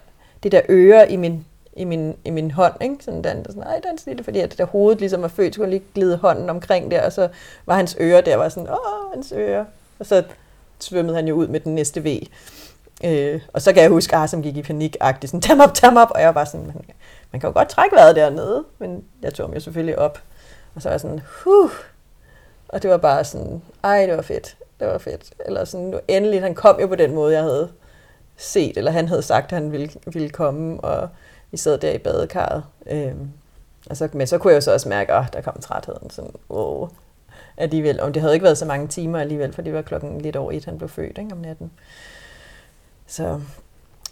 [0.43, 2.95] det der øre i min i min, i min hånd, ikke?
[2.99, 5.53] Sådan den, der sådan, ej, dans lille, fordi at det der hovedet ligesom var født,
[5.53, 7.29] skulle lige glide hånden omkring der, og så
[7.65, 9.65] var hans øre der, var sådan, åh, hans øre.
[9.99, 10.23] Og så
[10.79, 12.27] svømmede han jo ud med den næste V.
[13.03, 15.97] Øh, og så kan jeg huske, at som gik i panik sådan, tam op, tam
[15.97, 16.75] op, og jeg var sådan, man,
[17.31, 20.19] man kan jo godt trække vejret dernede, men jeg tog ham jo selvfølgelig op.
[20.75, 21.71] Og så var jeg sådan, huh,
[22.67, 25.33] og det var bare sådan, ej, det var fedt, det var fedt.
[25.45, 27.69] Eller sådan, nu endelig, han kom jo på den måde, jeg havde
[28.41, 31.09] set, eller han havde sagt, at han ville, ville komme, og
[31.51, 32.63] vi sad der i badekarret.
[32.91, 33.13] Øh,
[33.89, 36.09] og så, men så kunne jeg jo så også mærke, at der kom trætheden.
[36.09, 36.89] Sådan, wow,
[37.57, 38.01] alligevel.
[38.01, 40.51] Og det havde ikke været så mange timer alligevel, for det var klokken lidt over
[40.51, 41.71] et, han blev født ikke, om natten.
[43.07, 43.41] Så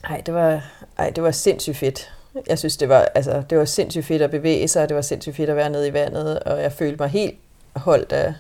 [0.04, 2.14] ej, det var, ej, det var sindssygt fedt.
[2.48, 5.02] Jeg synes, det var, altså, det var sindssygt fedt at bevæge sig, og det var
[5.02, 7.38] sindssygt fedt at være nede i vandet, og jeg følte mig helt
[7.76, 8.34] holdt af,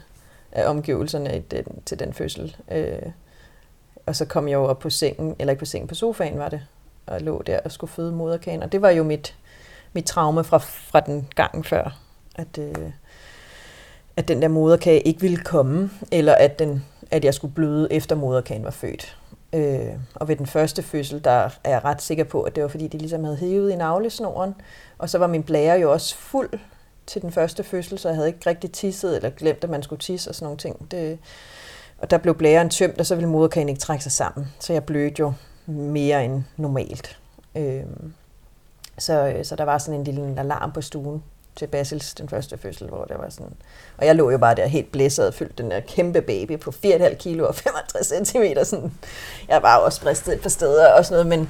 [0.51, 2.55] af omgivelserne i den, til den fødsel.
[2.72, 3.01] Øh,
[4.10, 6.50] og så kom jeg jo op på sengen, eller ikke på sengen, på sofaen var
[6.50, 6.62] det,
[7.06, 8.63] og lå der og skulle føde moderkagen.
[8.63, 9.36] Og det var jo mit,
[9.93, 11.98] mit traume fra, fra den gang før,
[12.36, 12.91] at, øh,
[14.17, 18.15] at den der moderkage ikke ville komme, eller at, den, at jeg skulle bløde efter
[18.15, 19.17] moderkagen var født.
[19.54, 22.69] Øh, og ved den første fødsel, der er jeg ret sikker på, at det var
[22.69, 24.56] fordi, de ligesom havde hævet i navlesnoren,
[24.98, 26.60] og så var min blære jo også fuld
[27.06, 30.00] til den første fødsel, så jeg havde ikke rigtig tisset, eller glemt, at man skulle
[30.00, 30.91] tisse og sådan nogle ting.
[30.91, 31.19] Det,
[32.02, 34.48] og der blev blæren tømt, og så ville moderkagen ikke trække sig sammen.
[34.60, 35.34] Så jeg blødte jo
[35.66, 37.20] mere end normalt.
[37.56, 38.10] Øhm, øh,
[38.98, 41.24] så, så der var sådan en lille alarm på stuen
[41.56, 43.54] til Basils den første fødsel, hvor der var sådan...
[43.98, 46.74] Og jeg lå jo bare der helt blæsset og fyldt den der kæmpe baby på
[46.86, 48.44] 4,5 kilo og 65 cm.
[48.64, 48.92] Sådan.
[49.48, 51.50] Jeg var også bristet et par steder og sådan noget, men,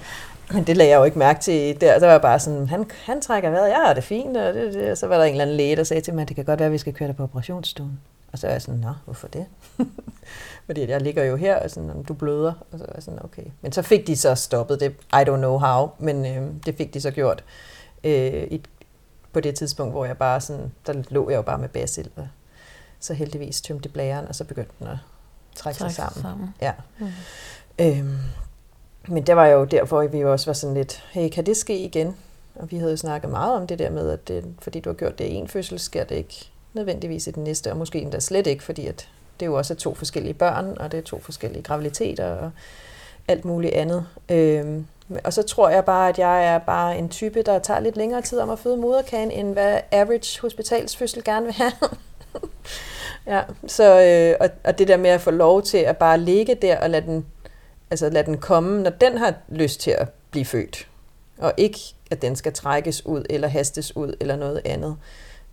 [0.52, 2.00] men det lagde jeg jo ikke mærke til der.
[2.00, 4.92] Der var bare sådan, han, han trækker vejret, jeg har det fint, og, det, det.
[4.92, 6.46] og så var der en eller anden læge, der sagde til mig, at det kan
[6.46, 8.00] godt være, at vi skal køre dig på operationsstuen.
[8.32, 9.46] Og så er jeg sådan, nå, hvorfor det?
[10.66, 12.54] Fordi jeg ligger jo her, og sådan, du bløder.
[12.72, 13.44] Og så jeg sådan, okay.
[13.62, 14.92] Men så fik de så stoppet det.
[14.92, 17.44] I don't know how, men øh, det fik de så gjort.
[18.04, 18.70] Øh, et,
[19.34, 22.28] på det tidspunkt, hvor jeg bare sådan, der lå jeg jo bare med Basil, og
[23.00, 24.98] så heldigvis tømte blæren, og så begyndte den at
[25.56, 26.22] trække sig sammen.
[26.22, 26.50] sammen.
[26.62, 26.72] Ja.
[27.00, 27.08] Mm.
[27.80, 28.18] Øhm,
[29.08, 32.16] men det var jo derfor, vi også var sådan lidt, hey, kan det ske igen?
[32.56, 34.96] Og vi havde jo snakket meget om det der med, at det, fordi du har
[34.96, 38.20] gjort det i en fødsel, sker det ikke nødvendigvis i den næste, og måske endda
[38.20, 41.20] slet ikke, fordi at det er jo også to forskellige børn, og det er to
[41.20, 42.52] forskellige graviditeter og
[43.28, 44.06] alt muligt andet.
[44.30, 44.86] Øhm,
[45.24, 48.22] og så tror jeg bare, at jeg er bare en type, der tager lidt længere
[48.22, 51.72] tid om at føde moderkagen, end hvad average hospitalsfødsel gerne vil have.
[53.34, 56.56] ja, så, øh, og, og det der med at få lov til at bare ligge
[56.56, 57.26] der og lade den,
[57.92, 60.88] altså lade den komme, når den har lyst til at blive født.
[61.38, 61.80] Og ikke,
[62.12, 64.98] at den skal trækkes ud eller hastes ud eller noget andet.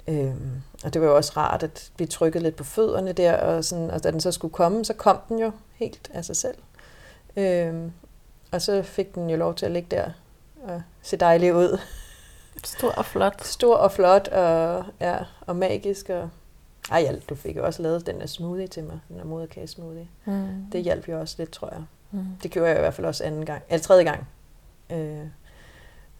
[0.08, 3.64] Øhm, og det var jo også rart at blive trykket lidt på fødderne der, og,
[3.64, 6.56] sådan, og da den så skulle komme, så kom den jo helt af sig selv.
[7.36, 7.92] Øhm,
[8.52, 10.10] og så fik den jo lov til at ligge der
[10.62, 11.78] og se dejlig ud.
[12.64, 13.44] Stor og flot.
[13.44, 16.08] Stor og flot, og, ja, og magisk.
[16.08, 16.30] Og,
[16.90, 20.08] ej, ja, du fik jo også lavet den der smoothie til mig, den der moderkagesmoothie.
[20.24, 20.70] Mm.
[20.72, 21.82] Det hjalp jo også lidt, tror jeg.
[22.10, 22.26] Mm.
[22.42, 24.28] Det gjorde jeg i hvert fald også anden gang, eller tredje gang.
[24.90, 25.26] Øh,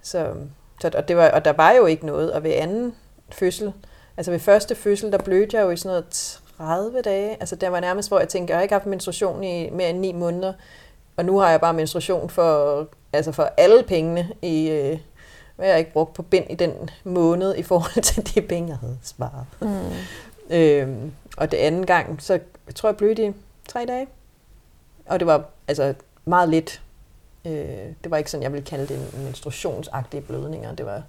[0.03, 0.35] så,
[0.81, 2.94] så, og, det var, og der var jo ikke noget, og ved anden
[3.31, 3.73] fødsel,
[4.17, 7.37] altså ved første fødsel, der blødte jeg jo i sådan noget 30 dage.
[7.41, 9.99] Altså der var nærmest, hvor jeg tænkte, jeg har ikke haft menstruation i mere end
[9.99, 10.53] 9 måneder,
[11.17, 14.99] og nu har jeg bare menstruation for, altså for alle pengene i, øh,
[15.57, 18.79] hvad jeg ikke brugt på bind i den måned i forhold til de penge, jeg
[18.79, 19.47] havde sparet.
[19.61, 20.55] Mm.
[20.57, 22.33] øhm, og det anden gang, så
[22.67, 23.33] jeg tror jeg blødte i
[23.69, 24.07] tre dage.
[25.07, 26.83] Og det var altså meget lidt.
[27.45, 27.53] Øh,
[28.05, 30.75] det var ikke sådan, jeg ville kalde det en menstruationsagtige blødninger.
[30.75, 31.03] Det var,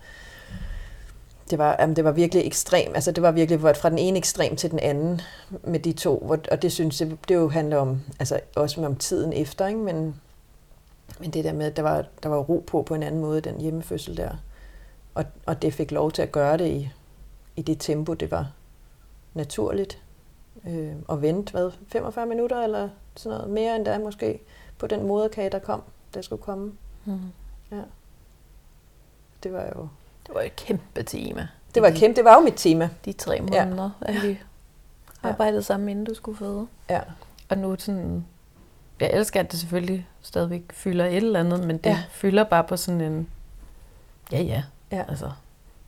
[1.50, 2.92] det var, jamen, det var virkelig ekstrem.
[2.96, 5.22] Altså, det var virkelig fra den ene ekstrem til den anden
[5.64, 6.18] med de to.
[6.52, 9.80] Og det synes jeg, det jo handler om, altså også om tiden efter, ikke?
[9.80, 10.16] Men,
[11.20, 13.42] men det der med, at der var, der var ro på på en anden måde,
[13.42, 14.32] den hjemmefødsel der.
[15.16, 16.90] Og, og det fik lov til at gøre det i,
[17.56, 18.52] i det tempo, det var
[19.34, 20.02] naturligt.
[20.68, 24.40] Øh, og vente, hvad, 45 minutter eller sådan noget, mere end da måske,
[24.80, 25.84] på den moderkage, der kom,
[26.14, 26.74] der skulle komme.
[27.06, 27.20] Mm.
[27.72, 27.82] Ja.
[29.44, 29.88] Det var jo...
[30.28, 31.48] Det var et kæmpe tema.
[31.76, 32.90] Det var, kæmpe, det var jo mit tema.
[33.06, 34.14] De tre måneder, ja.
[34.14, 34.40] at vi
[35.24, 36.68] arbejdede sammen, inden du skulle føde.
[36.90, 37.02] Ja.
[37.50, 38.26] Og nu sådan...
[39.00, 42.04] Jeg elsker, at det selvfølgelig stadigvæk fylder et eller andet, men det ja.
[42.10, 43.30] fylder bare på sådan en...
[44.32, 44.64] Ja, ja.
[44.92, 45.04] ja.
[45.08, 45.32] Altså,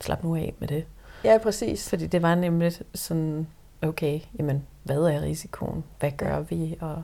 [0.00, 0.84] slap nu af med det.
[1.24, 1.88] Ja, præcis.
[1.88, 3.46] Fordi det var nemlig sådan,
[3.82, 5.84] okay, jamen, hvad er risikoen?
[5.98, 6.40] Hvad gør ja.
[6.40, 6.76] vi?
[6.80, 7.02] Og,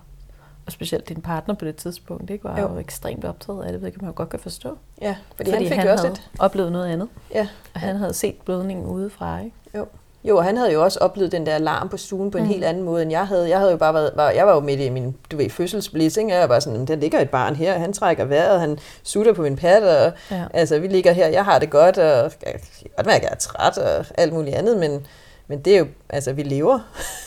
[0.67, 2.45] og specielt din partner på det tidspunkt, ikke?
[2.45, 4.79] var jo, jo ekstremt optaget af det, hvilket man jo godt kan forstå.
[5.01, 6.31] Ja, fordi, fordi han fik han jo også et...
[6.39, 7.09] oplevet noget andet.
[7.35, 7.49] Ja.
[7.75, 9.57] Og han havde set blødningen udefra, ikke?
[9.75, 9.87] Jo.
[10.25, 12.51] Jo, og han havde jo også oplevet den der alarm på stuen på en mm.
[12.51, 13.49] helt anden måde, end jeg havde.
[13.49, 16.17] Jeg havde jo bare været, var, jeg var jo midt i min, du ved, fødselsbliss,
[16.17, 16.35] ikke?
[16.35, 19.57] Jeg var sådan, der ligger et barn her, han trækker vejret, han sutter på min
[19.57, 20.45] pat, og ja.
[20.55, 22.61] altså, vi ligger her, jeg har det godt, og jeg kan
[22.97, 25.07] godt mærke, at jeg er træt, og alt muligt andet, men,
[25.49, 26.79] men det er jo, altså, vi lever.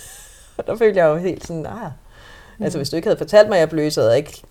[0.57, 1.91] og der følte jeg jo helt sådan, ah,
[2.59, 2.63] mm.
[2.63, 4.43] altså, hvis du ikke havde fortalt mig, at jeg blev, så havde jeg ikke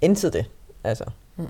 [0.00, 0.44] indtil det,
[0.84, 1.04] altså.
[1.36, 1.46] Mm.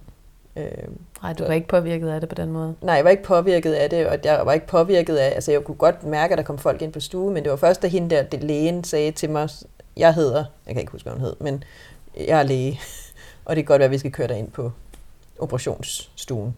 [0.56, 0.88] Øh,
[1.22, 2.74] Nej, du var ikke påvirket af det på den måde?
[2.82, 5.64] Nej, jeg var ikke påvirket af det, og jeg var ikke påvirket af, altså jeg
[5.64, 7.86] kunne godt mærke, at der kom folk ind på stue, men det var først, da
[7.86, 9.48] hende der, det lægen sagde til mig,
[9.96, 11.64] jeg hedder, jeg kan ikke huske, hvad hun hed, men
[12.16, 12.80] jeg er læge,
[13.44, 14.72] og det kan godt være, at vi skal køre dig ind på
[15.38, 16.56] operationsstuen.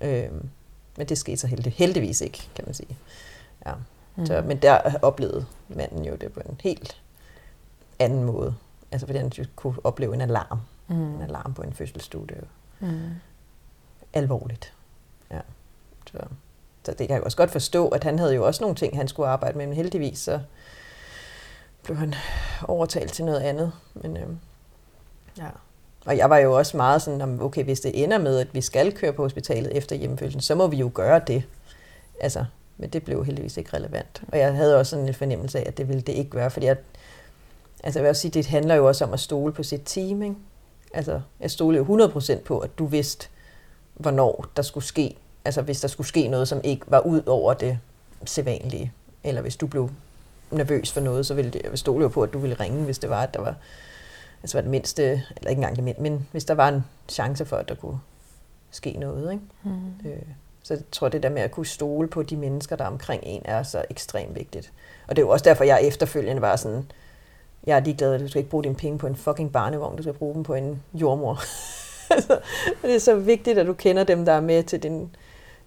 [0.00, 0.28] Øh,
[0.96, 2.98] men det skete så heldig, heldigvis ikke, kan man sige.
[3.66, 3.72] Ja.
[4.16, 4.26] Mm.
[4.26, 7.00] Så, men der oplevede manden jo det på en helt
[7.98, 8.54] anden måde.
[8.94, 10.60] Altså fordi han kunne opleve en alarm.
[10.88, 11.14] Mm.
[11.14, 12.26] En alarm på en fødselsstue.
[12.26, 12.44] Det
[12.80, 13.10] mm.
[14.12, 14.72] alvorligt.
[15.30, 15.40] Ja.
[16.12, 16.18] Så,
[16.84, 19.08] så det kan jeg også godt forstå, at han havde jo også nogle ting, han
[19.08, 20.40] skulle arbejde med, men heldigvis så
[21.82, 22.14] blev han
[22.62, 23.72] overtalt til noget andet.
[23.94, 24.38] Men, øhm,
[25.38, 25.48] ja.
[26.06, 28.92] Og jeg var jo også meget sådan, okay, hvis det ender med, at vi skal
[28.92, 31.44] køre på hospitalet efter hjemmefødslen, så må vi jo gøre det.
[32.20, 32.44] Altså,
[32.76, 34.22] men det blev heldigvis ikke relevant.
[34.28, 36.66] Og jeg havde også sådan en fornemmelse af, at det ville det ikke gøre, fordi
[36.66, 36.76] jeg,
[37.84, 40.22] altså jeg vil også sige, det handler jo også om at stole på sit team,
[40.22, 40.36] ikke?
[40.94, 43.28] Altså, jeg stolede jo 100% på, at du vidste,
[43.94, 47.54] hvornår der skulle ske, altså hvis der skulle ske noget, som ikke var ud over
[47.54, 47.78] det
[48.24, 48.92] sædvanlige,
[49.24, 49.90] eller hvis du blev
[50.50, 52.98] nervøs for noget, så ville det, jeg stole jo på, at du ville ringe, hvis
[52.98, 53.54] det var, at der var,
[54.42, 55.02] altså var det mindste,
[55.36, 57.98] eller ikke engang det mindste, men hvis der var en chance for, at der kunne
[58.70, 59.32] ske noget.
[59.32, 59.44] Ikke?
[59.62, 60.10] Mm.
[60.10, 60.22] Øh,
[60.62, 63.22] så jeg tror, det der med at kunne stole på de mennesker, der er omkring
[63.26, 64.72] en, er så ekstremt vigtigt.
[65.06, 66.86] Og det er jo også derfor, jeg efterfølgende var sådan,
[67.66, 70.14] jeg er ligeglad, du skal ikke bruge dine penge på en fucking barnevogn, du skal
[70.14, 71.40] bruge dem på en jordmor.
[72.14, 72.38] altså,
[72.82, 75.16] det er så vigtigt, at du kender dem, der er med til din,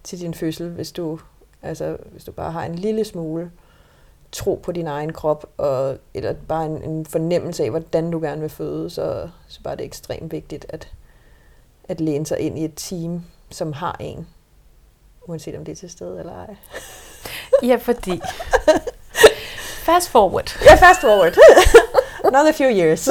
[0.04, 1.20] til din fødsel, hvis du,
[1.62, 3.50] altså, hvis du bare har en lille smule
[4.32, 8.40] tro på din egen krop, og, eller bare en, en fornemmelse af, hvordan du gerne
[8.40, 10.88] vil føde, så, så bare det er ekstremt vigtigt, at,
[11.88, 14.26] at læne sig ind i et team, som har en,
[15.22, 16.56] uanset om det er til stede eller ej.
[17.62, 18.20] ja, fordi...
[19.88, 20.58] Fast forward.
[20.64, 21.36] Ja, fast forward.
[22.28, 23.08] Another few years.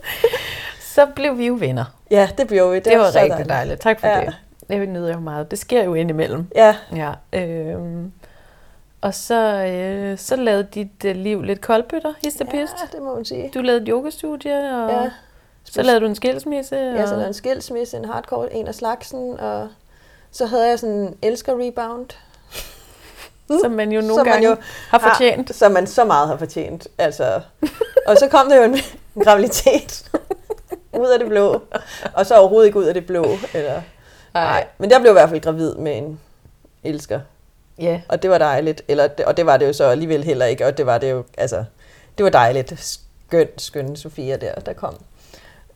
[0.94, 1.84] så blev vi jo venner.
[2.10, 2.76] Ja, det blev vi.
[2.76, 3.48] Det, det var, var rigtig dejligt.
[3.48, 3.80] dejligt.
[3.80, 4.20] Tak for ja.
[4.20, 4.34] det.
[4.68, 5.50] Det nyder jeg meget.
[5.50, 6.46] Det sker jo indimellem.
[6.54, 6.76] Ja.
[6.96, 8.12] ja øhm,
[9.00, 12.74] og så, øh, så lavede dit øh, liv lidt koldbøtter, histopist.
[12.80, 13.50] Ja, det må man sige.
[13.54, 15.10] Du lavede et yogastudie, og ja.
[15.64, 16.76] så lavede du en skilsmisse.
[16.76, 16.96] Og...
[16.96, 19.68] Ja, så lavede en skilsmisse, en hardcore, en af slagsen, og
[20.30, 21.16] så havde jeg sådan en
[23.50, 24.56] elsker-rebound, som man jo nogle som gange jo
[24.88, 25.48] har fortjent.
[25.48, 26.88] Har, som man så meget har fortjent.
[26.98, 27.40] Altså.
[28.08, 28.74] Og så kom der jo en,
[29.16, 30.10] en graviditet
[31.00, 31.62] ud af det blå,
[32.14, 33.26] og så overhovedet ikke ud af det blå.
[33.54, 33.82] Eller,
[34.34, 34.66] nej.
[34.78, 36.20] Men der blev i hvert fald gravid med en
[36.84, 37.20] elsker.
[37.78, 37.84] Ja.
[37.84, 38.00] Yeah.
[38.08, 38.82] Og det var dejligt.
[38.88, 40.66] Eller, og det var det jo så alligevel heller ikke.
[40.66, 41.64] Og det var det jo, altså,
[42.18, 42.98] det var dejligt.
[43.28, 44.94] Skøn, skøn Sofia der, der kom.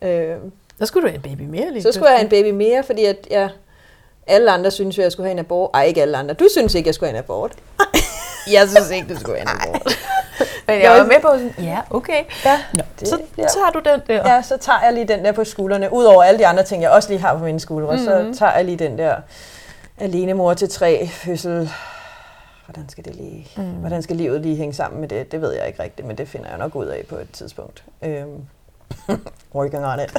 [0.01, 0.37] Øh,
[0.79, 2.83] så skulle du have en baby mere lige Så skulle jeg have en baby mere,
[2.83, 3.49] fordi at jeg,
[4.29, 5.69] alle andre synes jo, jeg skulle have en abort.
[5.73, 6.33] Ej, ikke alle andre.
[6.33, 7.51] Du synes ikke, jeg skulle have en abort.
[8.55, 9.99] jeg synes ikke, du skulle have en abort.
[10.67, 12.23] Men jeg var med på sådan, ja, okay.
[12.45, 13.41] Ja, Nå, det, så ja.
[13.41, 14.33] tager du den der.
[14.33, 15.93] Ja, så tager jeg lige den der på skuldrene.
[15.93, 18.33] Udover alle de andre ting, jeg også lige har på mine skuldre, mm-hmm.
[18.33, 19.15] så tager jeg lige den der
[19.97, 21.69] alene mor til tre fødsel.
[22.65, 23.63] Hvordan skal det lige, mm.
[23.63, 25.31] hvordan skal livet lige hænge sammen med det?
[25.31, 27.83] Det ved jeg ikke rigtigt, men det finder jeg nok ud af på et tidspunkt.
[28.01, 28.45] Øhm,
[29.55, 30.17] working on it.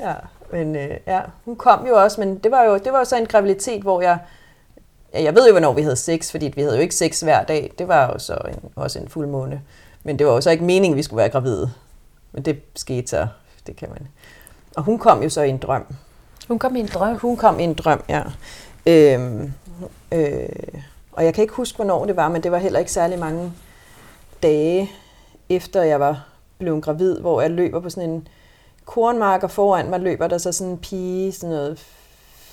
[0.00, 0.14] ja,
[0.52, 3.26] men øh, ja, hun kom jo også, men det var jo det var så en
[3.26, 4.18] graviditet, hvor jeg,
[5.14, 7.44] ja, jeg ved jo, hvornår vi havde sex, fordi vi havde jo ikke sex hver
[7.44, 7.72] dag.
[7.78, 9.62] Det var jo så en, også en fuld måne.
[10.02, 11.70] Men det var jo så ikke meningen, at vi skulle være gravide.
[12.32, 13.26] Men det skete så,
[13.66, 14.08] det kan man.
[14.76, 15.86] og hun kom jo så i en drøm.
[16.48, 17.18] Hun kom i en drøm?
[17.18, 18.22] Hun kom i en drøm, ja.
[18.86, 19.52] Øhm,
[20.12, 20.48] øh,
[21.12, 23.52] og jeg kan ikke huske, hvornår det var, men det var heller ikke særlig mange
[24.42, 24.90] dage
[25.48, 26.26] efter jeg var
[26.58, 28.28] blevet gravid, hvor jeg løber på sådan en
[28.84, 31.78] kornmarker foran mig løber der så sådan en pige, sådan noget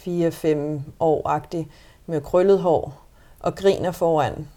[0.07, 1.71] 4-5 år-agtig,
[2.05, 2.93] med krøllet hår,
[3.39, 4.47] og griner foran.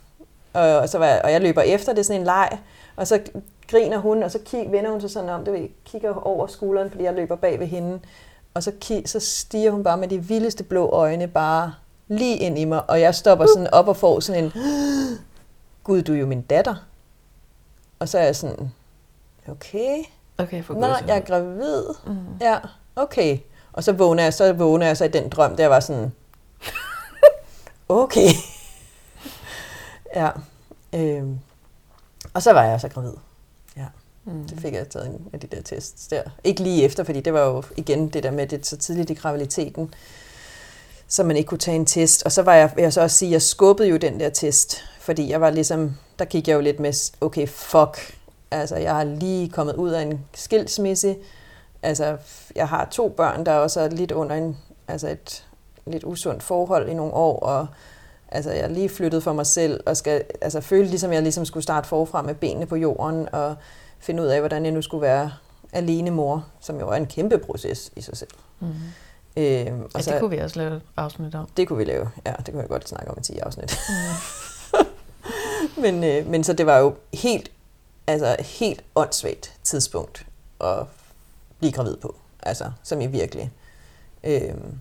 [0.53, 2.59] Og, og, så var jeg, og jeg løber efter, det er sådan en leg,
[2.97, 3.21] og så
[3.69, 6.91] griner hun, og så kig, vender hun sig sådan om, det ved, kigger over skulderen,
[6.91, 8.01] fordi jeg løber bag ved hende,
[8.55, 11.75] og så, kig, så stiger hun bare med de vildeste blå øjne bare
[12.09, 14.53] lige ind i mig, og jeg stopper sådan op og får sådan en,
[15.85, 16.75] Gud, du er jo min datter.
[17.99, 18.73] Og så er jeg sådan,
[19.49, 19.97] okay,
[20.38, 21.85] Okay, for Nå, jeg er gravid.
[22.07, 22.16] Mm.
[22.40, 22.59] Ja,
[22.97, 23.38] okay.
[23.73, 26.12] Og så vågner jeg, så vågner jeg så i den drøm, der var sådan,
[27.88, 28.29] okay.
[30.16, 30.31] ja.
[30.94, 31.38] Øhm.
[32.35, 33.12] Og så var jeg så gravid.
[33.77, 33.87] Ja.
[34.25, 34.49] Mm.
[34.49, 36.23] Det fik jeg taget en af de der tests der.
[36.44, 39.14] Ikke lige efter, fordi det var jo igen det der med, det så tidligt i
[39.14, 39.94] graviditeten,
[41.09, 42.23] så man ikke kunne tage en test.
[42.23, 45.31] Og så var jeg, jeg så også sige, jeg skubbede jo den der test, fordi
[45.31, 48.13] jeg var ligesom, der gik jeg jo lidt med, okay, fuck,
[48.55, 51.17] Altså, jeg har lige kommet ud af en skilsmisse.
[51.83, 52.17] Altså,
[52.57, 54.57] jeg har to børn, der også er lidt under en,
[54.88, 55.45] altså et
[55.87, 57.67] lidt usundt forhold i nogle år, og
[58.29, 61.45] altså, jeg er lige flyttet for mig selv, og skal altså, føle, ligesom jeg ligesom
[61.45, 63.55] skulle starte forfra med benene på jorden, og
[63.99, 65.33] finde ud af, hvordan jeg nu skulle være
[65.73, 68.31] alene mor, som jo er en kæmpe proces i sig selv.
[68.61, 68.67] Mm.
[69.37, 71.49] Øhm, og ja, så, det kunne vi også lave afsnit om.
[71.57, 73.79] Det kunne vi lave, ja, det kunne vi godt snakke om i 10 afsnit.
[73.88, 74.87] Mm.
[75.83, 77.51] men, øh, men så det var jo helt
[78.07, 80.27] altså helt åndssvagt tidspunkt
[80.61, 80.87] at
[81.59, 82.14] blive gravid på.
[82.43, 83.51] Altså, som i virkelig.
[84.25, 84.79] Øhm,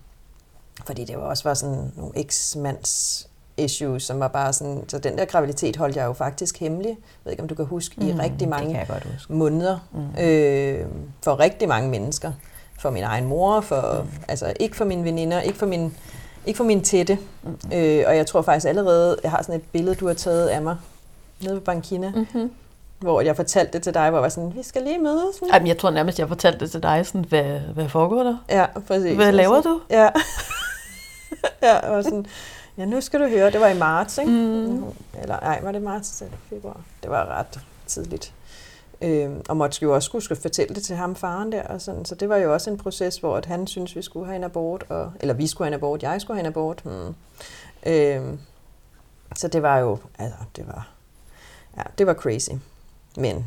[0.86, 5.18] fordi det var også var sådan nogle eks-mands issues, som var bare sådan, så den
[5.18, 6.90] der graviditet holdt jeg jo faktisk hemmelig.
[6.90, 8.88] Jeg ved ikke, om du kan huske, mm, i rigtig mange
[9.30, 9.80] måneder.
[9.92, 10.24] Mm.
[10.24, 10.88] Øh,
[11.24, 12.32] for rigtig mange mennesker.
[12.80, 14.10] For min egen mor, for, mm.
[14.28, 15.98] altså ikke for mine veninder, ikke for min,
[16.46, 17.18] ikke for min tætte.
[17.44, 17.58] Mm.
[17.74, 20.62] Øh, og jeg tror faktisk allerede, jeg har sådan et billede, du har taget af
[20.62, 20.78] mig,
[21.42, 22.52] nede ved Bankina, mm-hmm
[23.04, 25.42] hvor jeg fortalte det til dig, hvor jeg var sådan, vi skal lige mødes.
[25.54, 28.38] Jamen, jeg tror nærmest, jeg fortalte det til dig, sådan, hvad, hvad foregår der?
[28.50, 29.16] Ja, præcis.
[29.16, 29.82] Hvad laver du?
[29.90, 30.10] Ja.
[31.62, 32.26] ja, og sådan,
[32.78, 34.32] ja, nu skal du høre, det var i marts, ikke?
[34.32, 34.84] Mm.
[35.22, 36.82] Eller ej, var det marts eller februar?
[37.04, 38.34] Det var ret tidligt.
[39.02, 42.06] Øhm, og måtte jo også skulle fortælle det til ham, faren der, og sådan.
[42.06, 44.44] så det var jo også en proces, hvor at han synes vi skulle have en
[44.44, 46.82] abort, og, eller vi skulle have en abort, jeg skulle have en abort.
[46.84, 47.16] Hmm.
[47.86, 48.40] Øhm,
[49.36, 50.90] så det var jo, altså, det var,
[51.78, 52.50] ja, det var crazy.
[53.18, 53.46] Men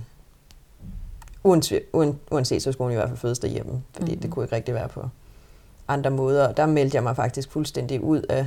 [1.44, 1.83] uanset,
[2.31, 4.20] uanset så skulle hun i hvert fald fødes derhjemme, fordi mm.
[4.20, 5.09] det kunne ikke rigtig være på
[5.88, 6.48] andre måder.
[6.48, 8.46] Og der meldte jeg mig faktisk fuldstændig ud af,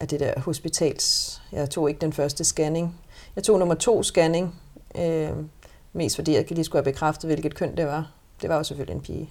[0.00, 1.42] af det der hospitals...
[1.52, 3.00] Jeg tog ikke den første scanning.
[3.36, 4.60] Jeg tog nummer to scanning,
[4.98, 5.30] øh,
[5.92, 8.10] mest fordi jeg lige skulle have bekræftet, hvilket køn det var.
[8.42, 9.30] Det var jo selvfølgelig en pige.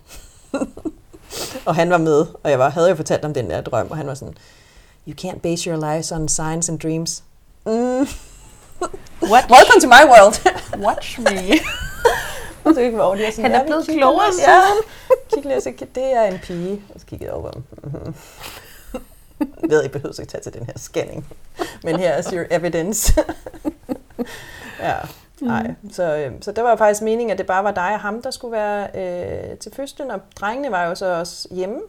[1.67, 3.97] og han var med, og jeg var, havde jo fortalt om den der drøm, og
[3.97, 4.33] han var sådan,
[5.07, 7.23] you can't base your lives on signs and dreams.
[7.65, 8.07] Mm.
[9.31, 9.49] What?
[9.49, 10.35] Welcome to my world.
[10.87, 11.59] Watch me.
[12.63, 14.49] så de er sådan, Han er blevet klogere siden.
[14.49, 15.35] Ja.
[15.35, 16.83] Kig lige, så det er en pige.
[16.93, 17.63] Og så kiggede jeg over dem.
[19.39, 21.25] Jeg ved, I behøver ikke tage til den her scanning.
[21.83, 23.13] Men her er your evidence.
[24.79, 24.95] ja,
[25.41, 25.73] nej.
[25.91, 28.31] Så, øh, så det var faktisk meningen, at det bare var dig og ham, der
[28.31, 30.11] skulle være øh, til fødslen.
[30.11, 31.79] Og drengene var jo så også hjemme.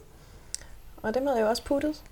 [1.02, 2.02] Og dem havde jeg jo også puttet.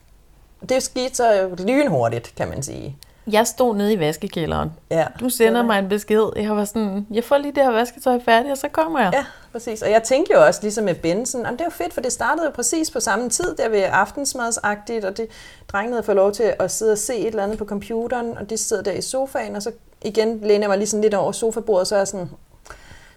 [0.68, 2.96] Det skete så lynhurtigt, kan man sige.
[3.32, 4.70] Jeg stod nede i vaskekælderen.
[4.90, 6.24] Ja, du sender mig en besked.
[6.36, 9.10] Jeg var sådan, jeg får lige det her vasketøj færdigt, og så kommer jeg.
[9.14, 9.82] Ja, præcis.
[9.82, 12.46] Og jeg tænkte jo også, ligesom med Benson, det er jo fedt, for det startede
[12.46, 15.26] jo præcis på samme tid, der ved aftensmadsagtigt, og det,
[15.68, 18.50] drengene havde fået lov til at sidde og se et eller andet på computeren, og
[18.50, 21.32] de sidder der i sofaen, og så igen læner jeg mig lige sådan lidt over
[21.32, 22.30] sofabordet, så er jeg sådan,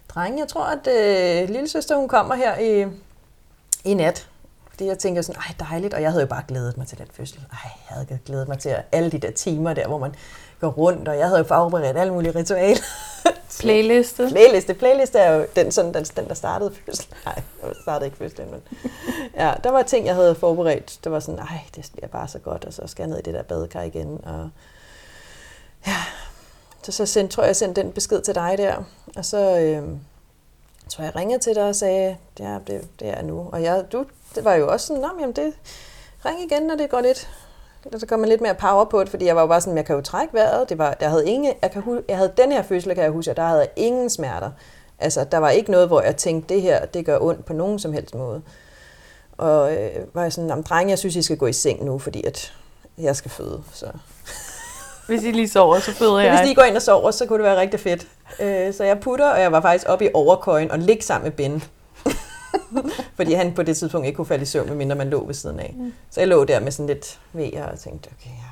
[0.09, 2.85] drenge, jeg tror, at øh, lille søster, hun kommer her i,
[3.85, 4.27] i nat
[4.81, 7.07] fordi jeg tænker sådan, ej dejligt, og jeg havde jo bare glædet mig til den
[7.13, 7.39] fødsel.
[7.51, 10.15] Ej, jeg havde glædet mig til alle de der timer der, hvor man
[10.59, 12.81] går rundt, og jeg havde jo forberedt alle mulige ritualer.
[13.59, 14.27] Playliste?
[14.29, 14.73] playliste.
[14.73, 17.17] Playliste er jo den, sådan, den, den der startede fødslen.
[17.25, 18.61] Nej, jeg startede ikke fødslen, men
[19.35, 20.99] ja, der var ting, jeg havde forberedt.
[21.03, 23.21] Det var sådan, ej, det bliver bare så godt, og så skal jeg ned i
[23.21, 24.21] det der badekar igen.
[24.23, 24.49] Og
[25.87, 25.97] ja,
[26.83, 28.83] så, så sendte, tror jeg, jeg sendte den besked til dig der,
[29.15, 29.83] og så øh,
[30.89, 33.49] tror jeg, jeg ringede til dig og sagde, ja, det, det er nu.
[33.51, 35.53] Og jeg, du det var jo også sådan, jamen det,
[36.25, 37.29] ring igen, når det går lidt,
[37.97, 39.95] så kommer lidt mere power på det, fordi jeg var jo bare sådan, jeg kan
[39.95, 40.69] jo trække vejret.
[40.69, 43.33] Det var, jeg, havde ingen, jeg, kan, jeg havde den her fødsel, kan jeg huske,
[43.33, 44.51] der havde jeg ingen smerter.
[44.99, 47.79] Altså, der var ikke noget, hvor jeg tænkte, det her, det gør ondt på nogen
[47.79, 48.41] som helst måde.
[49.37, 52.23] Og øh, var jeg sådan, drenge, jeg synes, I skal gå i seng nu, fordi
[52.23, 52.53] at
[52.97, 53.63] jeg skal føde.
[53.73, 53.85] Så.
[55.07, 56.37] Hvis I lige sover, så føder jeg.
[56.37, 58.07] Hvis I går ind og sover, så kunne det være rigtig fedt.
[58.39, 61.31] Øh, så jeg putter, og jeg var faktisk oppe i overkøjen og ligge sammen med
[61.31, 61.63] Ben.
[63.17, 65.59] Fordi han på det tidspunkt ikke kunne falde i søvn, medmindre man lå ved siden
[65.59, 65.75] af.
[65.77, 65.93] Mm.
[66.09, 68.51] Så jeg lå der med sådan lidt vejer og tænkte, okay, ja.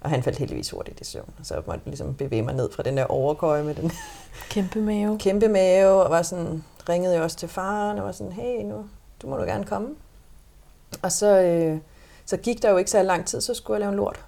[0.00, 1.34] Og han faldt heldigvis hurtigt i søvn.
[1.42, 3.92] Så måtte jeg ligesom bevæge mig ned fra den der overkøje med den
[4.50, 5.18] Kæmpe mave.
[5.18, 8.84] kæmpe mave, og var sådan, ringede jeg også til faren, og var sådan, hey, nu,
[9.22, 9.88] du må du gerne komme.
[11.02, 11.78] Og så, øh,
[12.26, 14.24] så gik der jo ikke så lang tid, så skulle jeg lave en lort.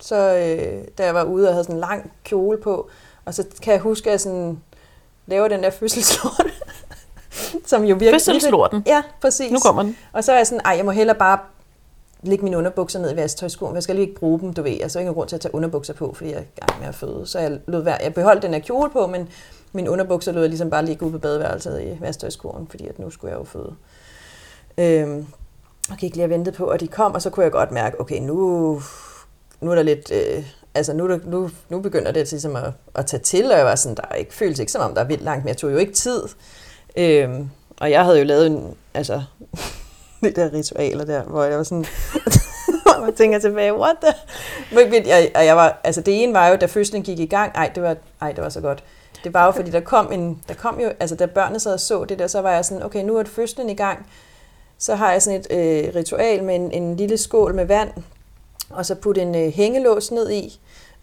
[0.00, 2.90] Så øh, da jeg var ude og havde sådan en lang kjole på,
[3.24, 4.60] og så kan jeg huske, at jeg sådan
[5.26, 6.46] laver den der fødselslort,
[7.66, 8.12] som jo virkelig...
[8.12, 8.82] Fødselslorten?
[8.86, 9.52] Ja, præcis.
[9.52, 9.96] Nu kommer den.
[10.12, 11.38] Og så er jeg sådan, ej, jeg må hellere bare
[12.22, 13.74] lægge mine underbukser ned i vasketøjskurven.
[13.74, 14.88] Jeg skal lige ikke bruge dem, du ved.
[14.88, 16.88] Så er ikke grund til at tage underbukser på, fordi jeg er i gang med
[16.88, 17.22] at føde.
[17.26, 17.98] Så jeg lod være.
[18.02, 19.28] Jeg beholdt den her kjole på, men
[19.72, 23.10] mine underbukser lod jeg ligesom bare ligge ude på badeværelset i vasketøjskurven, fordi at nu
[23.10, 23.74] skulle jeg jo føde.
[24.78, 25.26] Øhm,
[25.90, 28.00] og gik lige og ventede på, at de kom, og så kunne jeg godt mærke,
[28.00, 28.36] okay, nu,
[29.60, 30.12] nu er der lidt...
[30.12, 30.44] Øh,
[30.74, 33.96] altså nu, nu, nu begynder det ligesom at, at tage til, og jeg var sådan,
[33.96, 35.76] der er ikke, føles ikke som om, der er vildt langt, men jeg tog jo
[35.76, 36.22] ikke tid.
[36.96, 39.22] Øhm, og jeg havde jo lavet en, altså,
[40.22, 41.86] de der ritualer der, hvor jeg var sådan,
[42.96, 44.12] og man tænker tilbage, what the?
[44.72, 47.26] Men, men jeg, og jeg var, altså det ene var jo, da fødslen gik i
[47.26, 48.84] gang, ej, det var, ej, det var så godt.
[49.24, 51.80] Det var jo, fordi der kom en, der kom jo, altså da børnene sad og
[51.80, 54.06] så det der, så var jeg sådan, okay, nu er det fødslen i gang,
[54.78, 57.90] så har jeg sådan et øh, ritual med en, en lille skål med vand,
[58.70, 60.60] og så putte en øh, hængelås ned i,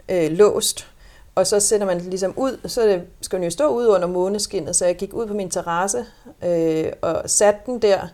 [0.09, 0.87] øh, låst,
[1.35, 4.07] og så sætter man det ligesom ud, så det, skal den jo stå ud under
[4.07, 6.05] måneskinnet, så jeg gik ud på min terrasse
[6.43, 8.07] øh, og satte den der,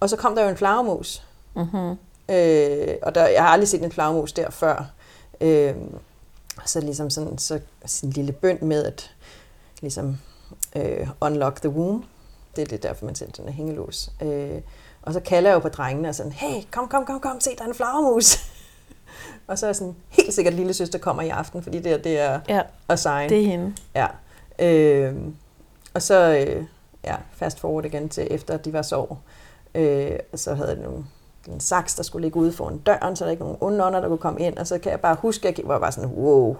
[0.00, 1.22] og så kom der jo en flagermus.
[1.56, 1.96] Mm-hmm.
[2.28, 4.90] Øh, og der, jeg har aldrig set en flagermus der før.
[5.40, 5.74] Øh,
[6.66, 7.60] så ligesom sådan, så,
[8.04, 9.10] en lille bønd med at
[9.80, 10.18] ligesom
[10.76, 12.04] øh, unlock the womb.
[12.56, 14.10] Det er det derfor, man sætter den her hængelås.
[14.22, 14.60] Øh,
[15.02, 17.50] og så kalder jeg jo på drengene og sådan, hey, kom, kom, kom, kom, se,
[17.58, 18.51] der er en flagermus.
[19.46, 21.96] Og så er jeg sådan, helt sikkert, lille søster kommer i aften, fordi det, er,
[21.98, 23.28] det er Ja, a sign.
[23.28, 23.72] det er hende.
[23.94, 24.06] Ja.
[24.58, 25.14] Øh,
[25.94, 26.64] og så øh,
[27.04, 29.18] ja, fast forward igen til efter de var sov.
[29.74, 31.04] Øh, og så havde jeg nogle,
[31.48, 34.18] en saks, der skulle ligge ude foran døren, så der ikke nogen onde der kunne
[34.18, 34.58] komme ind.
[34.58, 36.56] Og så kan jeg bare huske, at jeg var bare sådan, wow.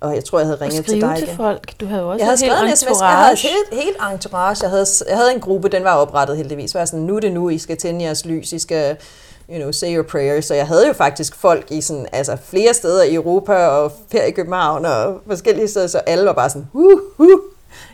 [0.00, 1.36] Og jeg tror, jeg havde Og ringet til dig til igen.
[1.36, 1.80] folk.
[1.80, 4.58] Du havde også Jeg havde skrevet en sms, jeg havde helt, helt entourage.
[4.62, 6.70] Jeg havde, jeg havde en gruppe, den var oprettet heldigvis.
[6.70, 8.96] Så var jeg sådan, nu er det nu, I skal tænde jeres lys, I skal
[9.50, 10.44] you know, say your prayers.
[10.44, 14.24] Så jeg havde jo faktisk folk i sådan, altså flere steder i Europa og her
[14.24, 17.40] i København og forskellige steder, så alle var bare sådan, woo, woo.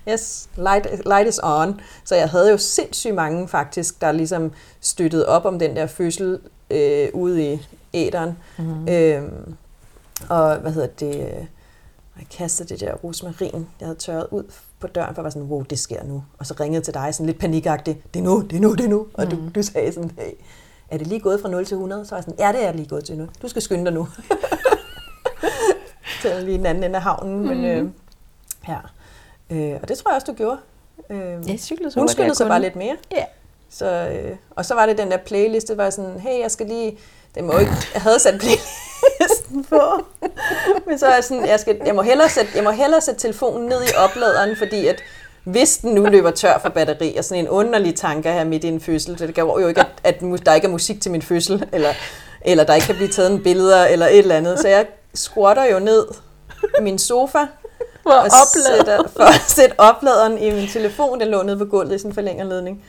[0.08, 1.80] Yes, light, light is on.
[2.04, 6.38] Så jeg havde jo sindssygt mange faktisk, der ligesom støttede op om den der fødsel
[6.70, 8.38] øh, ude i æderen.
[8.58, 8.88] Mm.
[8.88, 9.54] Øhm,
[10.28, 11.16] og hvad hedder det?
[11.16, 11.44] øh,
[12.18, 14.44] jeg kastede det der rosmarin, jeg havde tørret ud
[14.80, 16.24] på døren, for jeg var sådan, wow, det sker nu.
[16.38, 18.84] Og så ringede til dig sådan lidt panikagtigt, det er nu, det er nu, det
[18.84, 19.06] er nu.
[19.14, 20.32] Og du, du sagde sådan, hey,
[20.90, 22.05] er det lige gået fra 0 til 100?
[22.07, 23.29] Så var jeg sådan, ja, det er lige gået til nu.
[23.42, 24.09] Du skal skynde dig nu.
[26.22, 27.48] til lige den anden ende af havnen.
[27.48, 27.88] Men, øh,
[28.68, 28.79] ja.
[29.51, 30.59] Øh, og det tror jeg også, du gjorde.
[31.11, 32.51] Øh, Jeg cyklede så hun skyndede sig kunne.
[32.51, 32.96] bare lidt mere.
[33.11, 33.24] Ja.
[33.70, 36.98] Så, øh, og så var det den der playliste, jeg sådan, hey, jeg skal lige...
[37.35, 39.81] Det må ikke, jeg havde sat playlisten på.
[40.87, 43.20] Men så er jeg sådan, jeg, skal, jeg, må hellere sætte, jeg må hellere sætte
[43.20, 45.03] telefonen ned i opladeren, fordi at
[45.50, 48.68] hvis den nu løber tør for batteri, og sådan en underlig tanke her midt i
[48.68, 51.68] en fødsel, det går jo ikke, at, at der ikke er musik til min fødsel,
[51.72, 51.92] eller,
[52.40, 54.58] eller der ikke kan blive taget en billeder, eller et eller andet.
[54.58, 56.06] Så jeg squatter jo ned
[56.78, 57.38] i min sofa,
[58.02, 58.76] For og oplader.
[58.76, 61.20] sætter, for at sætte opladeren i min telefon.
[61.20, 62.84] Den lå nede på gulvet i sådan en forlængerledning.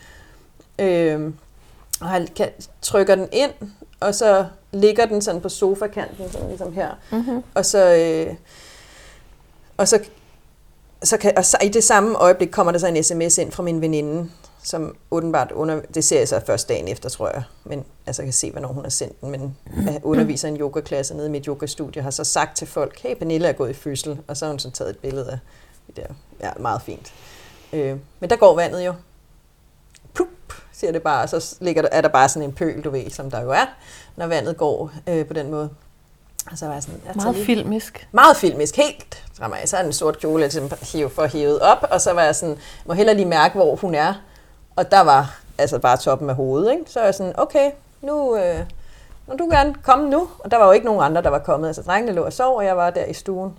[0.79, 1.35] Øhm,
[2.01, 2.49] og jeg kan,
[2.81, 3.51] trykker den ind,
[3.99, 6.89] og så ligger den sådan på sofakanten, sådan ligesom her.
[7.11, 7.43] Mm-hmm.
[7.55, 8.35] Og så, øh,
[9.77, 9.99] og så,
[11.03, 13.63] så, kan, og så i det samme øjeblik kommer der så en sms ind fra
[13.63, 14.29] min veninde,
[14.63, 18.25] som åbenbart under, det ser jeg så først dagen efter, tror jeg, men altså jeg
[18.25, 21.45] kan se, hvornår hun har sendt den, men jeg underviser en yogaklasse nede i mit
[21.45, 24.51] yogastudie, har så sagt til folk, hey, Pernille er gået i fødsel, og så har
[24.51, 25.39] hun så taget et billede af
[25.87, 26.13] det der.
[26.41, 27.13] Ja, meget fint.
[27.73, 28.93] Øh, men der går vandet jo.
[30.13, 30.27] Plup,
[30.73, 33.09] siger det bare, og så ligger der, er der bare sådan en pøl, du ved,
[33.09, 33.65] som der jo er,
[34.15, 35.69] når vandet går øh, på den måde.
[36.51, 38.07] Og så var jeg sådan, jeg Meget lige- filmisk.
[38.11, 39.23] meget filmisk, helt.
[39.65, 42.57] Så er en sort kjole, jeg ligesom for hævet op, og så var jeg sådan,
[42.85, 44.13] må heller lige mærke, hvor hun er.
[44.75, 46.83] Og der var altså bare toppen af hovedet, ikke?
[46.87, 47.71] Så er jeg sådan, okay,
[48.01, 48.59] nu, øh,
[49.27, 50.27] må du gerne komme nu.
[50.39, 51.67] Og der var jo ikke nogen andre, der var kommet.
[51.67, 53.53] Altså drengene lå og sov, og jeg var der i stuen.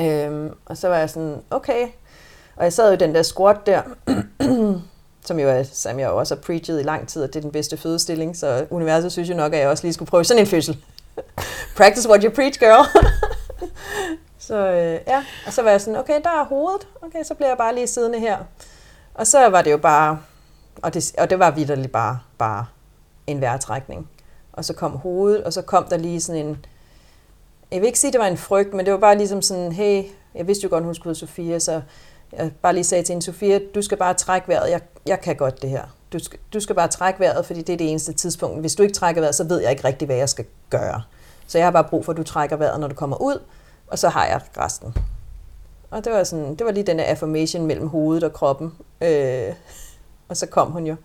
[0.00, 1.86] Øhm, og så var jeg sådan, okay.
[2.56, 3.82] Og jeg sad jo i den der squat der,
[5.26, 7.50] som jo er, som jeg også har preachet i lang tid, at det er den
[7.52, 10.46] bedste fødestilling, så universet synes jo nok, at jeg også lige skulle prøve sådan en
[10.46, 10.84] fødsel.
[11.76, 12.86] Practice what you preach, girl.
[14.48, 16.88] så øh, ja, og så var jeg sådan, okay, der er hovedet.
[17.02, 18.38] Okay, så bliver jeg bare lige siddende her.
[19.14, 20.18] Og så var det jo bare,
[20.82, 22.66] og det, og det var vidderligt bare, bare
[23.26, 24.08] en vejrtrækning.
[24.52, 26.64] Og så kom hovedet, og så kom der lige sådan en,
[27.72, 30.04] jeg vil ikke sige, det var en frygt, men det var bare ligesom sådan, hey,
[30.34, 31.82] jeg vidste jo godt, hun skulle ud Sofia, så
[32.32, 35.36] jeg bare lige sagde til hende, Sofia, du skal bare trække vejret, jeg, jeg kan
[35.36, 35.82] godt det her.
[36.12, 38.60] Du skal, du skal bare trække vejret, fordi det er det eneste tidspunkt.
[38.60, 41.02] Hvis du ikke trækker vejret, så ved jeg ikke rigtig, hvad jeg skal gøre.
[41.52, 43.42] Så jeg har bare brug for, at du trækker vejret, når du kommer ud,
[43.86, 44.96] og så har jeg resten.
[45.90, 48.72] Og det var, sådan, det var lige den der affirmation mellem hovedet og kroppen.
[49.00, 49.54] Øh,
[50.28, 50.96] og så kom hun jo.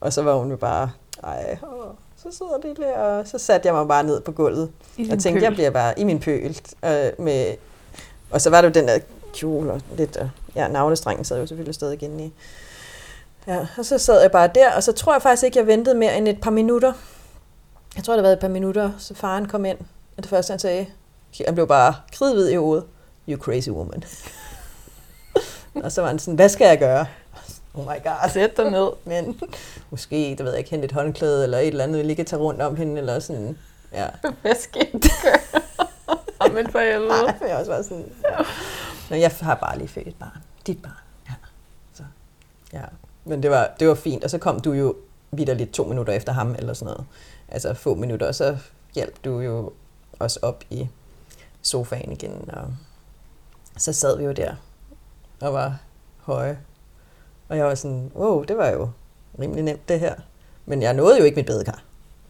[0.00, 0.90] Og så var hun jo bare,
[1.24, 4.70] ej, åh, så sidder det der, og så satte jeg mig bare ned på gulvet.
[5.12, 6.60] Og tænkte, jeg bliver bare i min pøl.
[6.84, 7.54] Øh, med,
[8.30, 8.98] og så var det jo den der
[9.34, 12.32] kjole og lidt, øh, ja, navlestrengen sad jo selvfølgelig stadig inde i.
[13.46, 15.94] Ja, og så sad jeg bare der, og så tror jeg faktisk ikke, jeg ventede
[15.98, 16.92] mere end et par minutter.
[17.96, 19.78] Jeg tror, det var et par minutter, så faren kom ind.
[20.16, 20.86] Og det første, han sagde,
[21.44, 22.84] han blev bare kridhvid i hovedet.
[23.28, 24.02] You crazy woman.
[25.84, 27.06] og så var han sådan, hvad skal jeg gøre?
[27.74, 28.30] Oh my god.
[28.30, 28.88] Sæt dig ned.
[29.04, 29.40] Men
[29.90, 32.40] måske, det ved jeg ikke, hente et håndklæde eller et eller andet, lige kan tage
[32.40, 33.58] rundt om hende, eller sådan,
[33.92, 34.06] ja.
[34.42, 35.62] Hvad skal jeg gøre?
[36.40, 37.08] Amen for helvede.
[37.08, 38.44] Nej, jeg også var sådan, ja.
[39.10, 40.42] Men jeg har bare lige født et barn.
[40.66, 40.92] Dit barn.
[41.28, 41.34] Ja.
[41.94, 42.02] Så,
[42.72, 42.82] ja.
[43.24, 44.94] Men det var, det var fint, og så kom du jo
[45.32, 47.06] lidt to minutter efter ham, eller sådan noget.
[47.48, 48.58] Altså få minutter, og så
[48.94, 49.72] hjalp du jo
[50.20, 50.88] os op i
[51.62, 52.74] sofaen igen, og
[53.76, 54.54] så sad vi jo der
[55.40, 55.78] og var
[56.20, 56.58] høje.
[57.48, 58.90] Og jeg var sådan, wow, det var jo
[59.40, 60.14] rimelig nemt det her.
[60.66, 61.82] Men jeg nåede jo ikke mit badekar.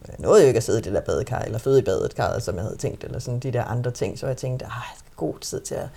[0.08, 2.54] Jeg nåede jo ikke at sidde i det der badekar, eller føde i badekarret, som
[2.54, 4.18] jeg havde tænkt, eller sådan de der andre ting.
[4.18, 5.88] Så jeg tænkte, ah, jeg skal god tid til at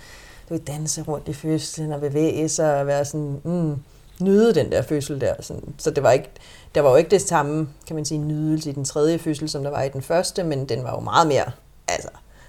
[0.48, 3.82] du vil danse rundt i fødslen og bevæge sig og være sådan, mm,
[4.20, 5.34] nyde den der fødsel der.
[5.40, 5.74] Sådan.
[5.78, 6.30] Så det var ikke,
[6.74, 9.62] der var jo ikke det samme, kan man sige, nydelse i den tredje fødsel, som
[9.62, 11.50] der var i den første, men den var jo meget mere,
[11.88, 12.08] altså,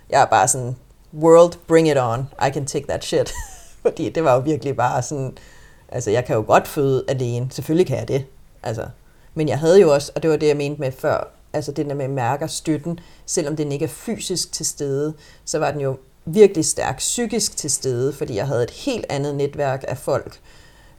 [0.10, 0.76] jeg er bare sådan,
[1.14, 3.34] world, bring it on, I can take that shit.
[3.82, 5.38] Fordi det var jo virkelig bare sådan,
[5.90, 8.26] altså jeg kan jo godt føde alene, selvfølgelig kan jeg det.
[8.64, 8.86] Altså,
[9.34, 11.86] men jeg havde jo også, og det var det, jeg mente med før, altså det
[11.86, 15.14] der med mærker støtten, selvom den ikke er fysisk til stede,
[15.46, 19.36] så var den jo virkelig stærk psykisk til stede, fordi jeg havde et helt andet
[19.36, 20.40] netværk af folk,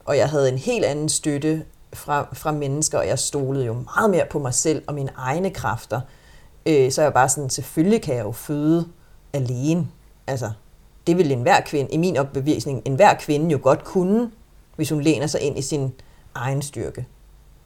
[0.05, 4.11] og jeg havde en helt anden støtte fra, fra mennesker, og jeg stolede jo meget
[4.11, 6.01] mere på mig selv og mine egne kræfter.
[6.67, 8.89] Øh, så jeg var bare sådan, selvfølgelig kan jeg jo føde
[9.33, 9.89] alene.
[10.27, 10.51] Altså,
[11.07, 14.31] det ville enhver kvinde, i min opbevisning, enhver kvinde jo godt kunne,
[14.77, 15.93] hvis hun læner sig ind i sin
[16.35, 17.07] egen styrke,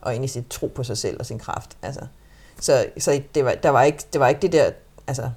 [0.03, 1.77] og ind i sit tro på sig selv og sin kraft.
[1.83, 2.01] Altså,
[2.61, 4.71] så så det, var, der var ikke, det var ikke det der,
[5.07, 5.31] altså,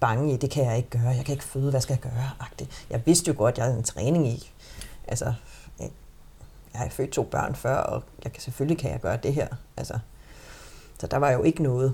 [0.00, 2.30] bange i, det kan jeg ikke gøre, jeg kan ikke føde, hvad skal jeg gøre?
[2.40, 2.86] -agtigt.
[2.90, 4.52] Jeg vidste jo godt, jeg havde en træning i,
[5.08, 5.34] altså,
[6.72, 9.48] jeg har født to børn før, og jeg kan, selvfølgelig kan jeg gøre det her.
[9.76, 9.98] Altså,
[11.00, 11.92] så der var jo ikke noget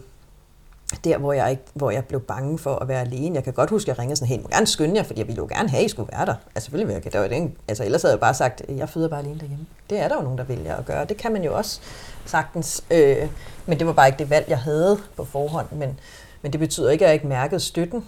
[1.04, 3.34] der, hvor jeg, ikke, hvor jeg blev bange for at være alene.
[3.34, 5.26] Jeg kan godt huske, at jeg ringede sådan, helt, må gerne skynde jer, fordi jeg
[5.26, 6.34] ville jo gerne have, at I skulle være der.
[6.54, 9.08] Altså selvfølgelig vil jeg, der var det, altså ellers havde jeg bare sagt, jeg føder
[9.08, 9.66] bare alene derhjemme.
[9.90, 11.04] Det er der jo nogen, der vælger at gøre.
[11.04, 11.80] Det kan man jo også
[12.26, 12.84] sagtens.
[12.90, 13.28] Øh,
[13.66, 15.66] men det var bare ikke det valg, jeg havde på forhånd.
[15.72, 16.00] Men,
[16.42, 18.04] men det betyder ikke, at jeg ikke mærkede støtten.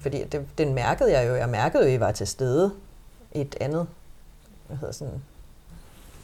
[0.00, 1.34] Fordi det, den mærkede jeg jo.
[1.34, 2.72] Jeg mærkede jo, at I var til stede
[3.32, 3.86] i et andet,
[4.66, 5.22] hvad hedder sådan,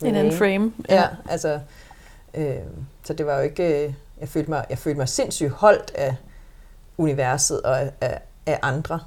[0.02, 0.72] en anden frame.
[0.88, 1.60] Ja, ja altså,
[2.34, 2.56] øh,
[3.04, 6.16] så det var jo ikke, øh, jeg følte mig, jeg følte mig sindssygt holdt af
[6.98, 9.00] universet og af, af, andre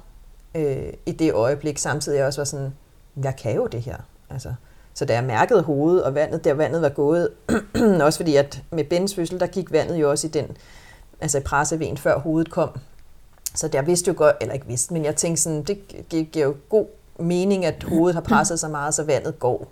[0.54, 1.78] øh, i det øjeblik.
[1.78, 2.74] Samtidig jeg også var sådan,
[3.22, 3.96] jeg kan jo det her.
[4.30, 4.54] Altså,
[4.94, 7.28] så da jeg mærkede hovedet og vandet, der vandet var gået,
[8.02, 10.56] også fordi at med Bens fødsel, der gik vandet jo også i den,
[11.20, 12.78] altså i presseven, før hovedet kom.
[13.54, 16.56] Så der vidste jo godt, eller ikke vidste, men jeg tænkte sådan, det giver jo
[16.68, 16.86] god
[17.18, 19.68] mening, at hovedet har presset så meget, så vandet går.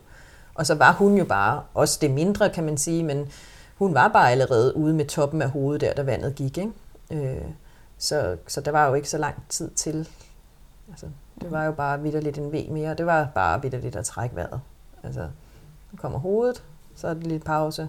[0.57, 3.33] Og så var hun jo bare, også det mindre kan man sige, men
[3.77, 6.59] hun var bare allerede ude med toppen af hovedet der, da vandet gik.
[6.59, 6.73] Ikke?
[7.11, 7.45] Øh,
[7.99, 10.09] så, så der var jo ikke så lang tid til.
[10.91, 11.07] Altså,
[11.41, 12.95] det var jo bare vidderligt en V mere.
[12.95, 14.61] Det var bare vidderligt at trække vejret.
[15.03, 15.21] Altså,
[15.93, 16.63] nu kommer hovedet,
[16.97, 17.89] så er det lidt pause.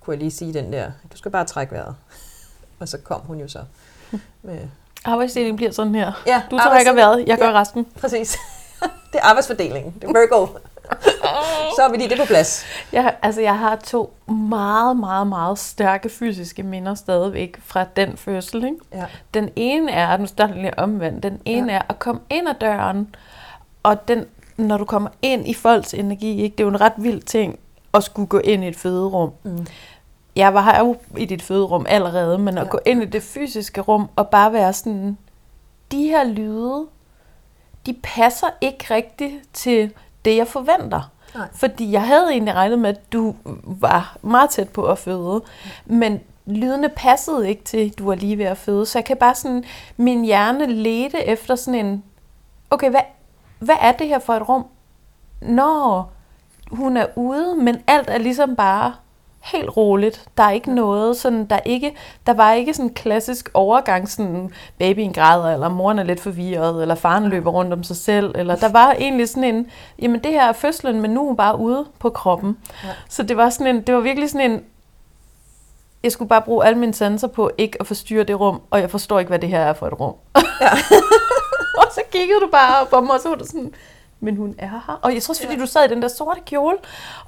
[0.00, 1.94] Kunne jeg lige sige den der, du skal bare trække vejret.
[2.80, 3.64] Og så kom hun jo så.
[4.42, 4.68] Med
[5.04, 6.22] Arbejdsdelingen bliver sådan her.
[6.26, 7.86] Ja, du trækker vejret, jeg gør ja, resten.
[8.00, 8.36] Præcis.
[9.12, 9.94] det er arbejdsfordelingen.
[9.94, 10.46] Det er Virgo.
[11.76, 12.64] så er vi lige det på plads.
[12.92, 18.64] Jeg, altså, jeg har to meget, meget, meget stærke fysiske minder stadigvæk fra den fødsel.
[18.64, 18.76] Ikke?
[18.92, 19.04] Ja.
[19.34, 21.78] Den ene er, nu starter lige omvendt, den ene ja.
[21.78, 23.14] er at komme ind ad døren,
[23.82, 24.26] og den,
[24.56, 26.56] når du kommer ind i folks energi, ikke?
[26.56, 27.58] det er jo en ret vild ting
[27.94, 29.30] at skulle gå ind i et føderum.
[29.42, 29.66] Mm.
[30.36, 32.68] Jeg var her jo i dit føderum allerede, men at ja.
[32.70, 35.18] gå ind i det fysiske rum og bare være sådan,
[35.92, 36.86] de her lyde,
[37.86, 39.92] de passer ikke rigtigt til
[40.24, 41.10] det, jeg forventer.
[41.34, 41.48] Nej.
[41.52, 45.42] Fordi jeg havde egentlig regnet med, at du var meget tæt på at føde,
[45.86, 48.86] men lydene passede ikke til, at du var lige ved at føde.
[48.86, 49.64] Så jeg kan bare sådan,
[49.96, 52.04] min hjerne lede efter sådan en,
[52.70, 53.00] okay, hvad,
[53.58, 54.66] hvad er det her for et rum?
[55.40, 56.12] Når
[56.70, 58.94] hun er ude, men alt er ligesom bare
[59.42, 60.24] helt roligt.
[60.36, 61.94] Der er ikke noget, sådan, der, ikke,
[62.26, 66.82] der var ikke sådan en klassisk overgang, sådan babyen græder, eller moren er lidt forvirret,
[66.82, 69.66] eller faren løber rundt om sig selv, eller der var egentlig sådan en,
[70.02, 72.58] jamen det her er fødslen, men nu er hun bare ude på kroppen.
[72.84, 72.88] Ja.
[73.08, 74.60] Så det var, sådan en, det var virkelig sådan en,
[76.02, 78.90] jeg skulle bare bruge alle mine sanser på ikke at forstyrre det rum, og jeg
[78.90, 80.14] forstår ikke, hvad det her er for et rum.
[80.34, 80.70] Ja.
[81.80, 83.74] og så kiggede du bare på mig, og så var du sådan,
[84.22, 84.98] men hun er her.
[85.02, 85.60] Og jeg tror også, fordi ja.
[85.60, 86.76] du sad i den der sorte kjole,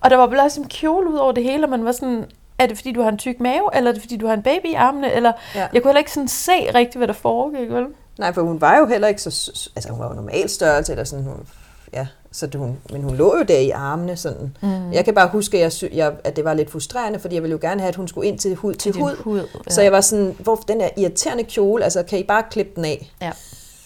[0.00, 2.24] og der var bare sådan en kjole ud over det hele, og man var sådan,
[2.58, 4.42] er det fordi, du har en tyk mave, eller er det fordi, du har en
[4.42, 5.12] baby i armene?
[5.12, 5.66] Eller, ja.
[5.72, 7.86] Jeg kunne heller ikke sådan se rigtigt, hvad der foregik, vel?
[8.18, 9.52] Nej, for hun var jo heller ikke så...
[9.76, 11.24] Altså, hun var jo normal størrelse, eller sådan...
[11.24, 11.46] Hun,
[11.92, 14.16] ja, så det, hun, men hun lå jo der i armene.
[14.16, 14.56] Sådan.
[14.62, 14.92] Mm.
[14.92, 17.52] Jeg kan bare huske, at, jeg, jeg, at det var lidt frustrerende, fordi jeg ville
[17.52, 19.16] jo gerne have, at hun skulle ind til hud til, til hud.
[19.16, 19.70] hud ja.
[19.70, 22.84] Så jeg var sådan, hvor den der irriterende kjole, altså kan I bare klippe den
[22.84, 23.12] af?
[23.20, 23.32] Ja,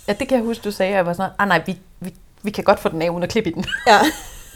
[0.08, 0.94] ja det kan jeg huske, du sagde.
[0.94, 1.78] Jeg var sådan, ah nej, vi,
[2.42, 3.64] vi, kan godt få den af, uden at klippe i den.
[3.86, 3.98] Ja.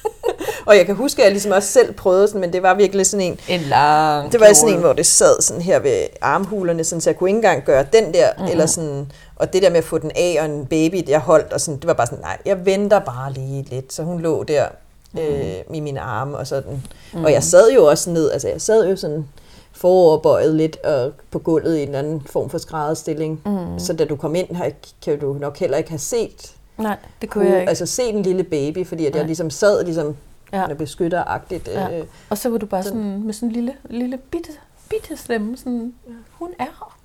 [0.66, 3.06] og jeg kan huske, at jeg ligesom også selv prøvede sådan, men det var virkelig
[3.06, 3.40] sådan en...
[3.48, 7.10] En lang Det var sådan en, hvor det sad sådan her ved armhulerne, sådan, så
[7.10, 8.50] jeg kunne ikke engang gøre den der, mm-hmm.
[8.50, 9.12] eller sådan...
[9.36, 11.80] Og det der med at få den af, og en baby, jeg holdt, og sådan,
[11.80, 13.92] det var bare sådan, nej, jeg venter bare lige lidt.
[13.92, 14.66] Så hun lå der
[15.12, 15.28] mm-hmm.
[15.28, 16.72] øh, i mine arme, og sådan.
[16.72, 17.24] Mm-hmm.
[17.24, 19.28] Og jeg sad jo også ned, altså jeg sad jo sådan
[19.72, 23.40] foroverbøjet lidt og på gulvet i en anden form for skrædderstilling.
[23.46, 23.78] Mm.
[23.78, 24.70] Så da du kom ind her,
[25.04, 27.68] kan du nok heller ikke have set Nej, det kunne jeg ikke.
[27.68, 30.16] Altså se den lille baby, fordi at jeg ligesom sad ligesom
[30.52, 30.74] ja.
[30.74, 31.68] beskytteragtigt.
[31.68, 31.98] Ja.
[31.98, 34.52] Øh, og så var du bare sådan, med sådan en lille, lille bitte,
[34.88, 36.12] bitte stemme, sådan, ja.
[36.30, 36.98] hun er her.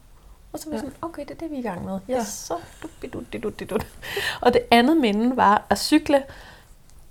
[0.53, 0.89] Og så var jeg ja.
[0.89, 1.99] sådan, okay, det er det, vi er i gang med.
[2.09, 2.23] Ja, ja.
[2.23, 2.53] så
[2.83, 3.77] du, du, du, du, du.
[4.41, 6.23] Og det andet minde var at cykle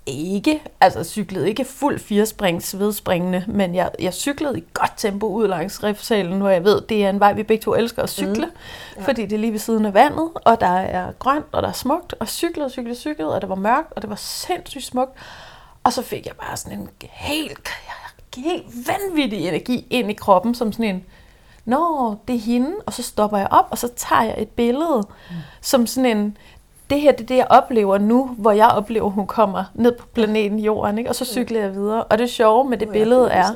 [0.07, 5.47] ikke, altså cyklede ikke fuld firesprings vedspringende, men jeg, jeg cyklede i godt tempo ud
[5.47, 8.45] langs Riffsalen, hvor jeg ved, det er en vej, vi begge to elsker at cykle,
[8.45, 8.51] mm.
[8.97, 9.07] ja.
[9.07, 11.73] fordi det er lige ved siden af vandet, og der er grønt, og der er
[11.73, 15.11] smukt, og cyklede, cyklede, cyklede, og det var mørkt, og det var sindssygt smukt.
[15.83, 17.69] Og så fik jeg bare sådan en helt,
[18.35, 21.05] helt vanvittig energi ind i kroppen, som sådan en,
[21.65, 25.03] nå, det er hende, og så stopper jeg op, og så tager jeg et billede,
[25.29, 25.35] mm.
[25.61, 26.37] som sådan en,
[26.89, 30.07] det her det er det, jeg oplever nu, hvor jeg oplever, hun kommer ned på
[30.07, 31.09] planeten Jorden, ikke?
[31.09, 32.03] og så cykler jeg videre.
[32.03, 33.47] Og det sjove med det billede er,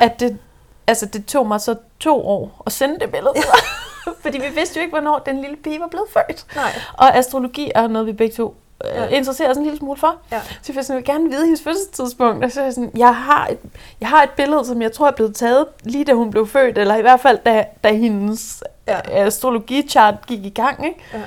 [0.00, 0.38] at det,
[0.86, 3.34] altså, det tog mig så to år at sende det billede.
[4.22, 6.46] Fordi vi vidste jo ikke, hvornår den lille pige var blevet født.
[6.56, 6.72] Nej.
[6.92, 9.06] Og astrologi er noget, vi begge to øh, ja.
[9.06, 10.16] interesserer os en lille smule for.
[10.32, 10.40] Ja.
[10.62, 12.44] Så jeg, sådan, vil gerne vide hendes fødselstidspunkt.
[12.44, 13.58] Og så er jeg sådan, jeg har, et,
[14.00, 16.78] jeg har et billede, som jeg tror er blevet taget lige da hun blev født,
[16.78, 19.00] eller i hvert fald da, da hendes ja.
[19.10, 20.86] astrologichart gik i gang.
[20.86, 21.00] Ikke?
[21.12, 21.20] Ja.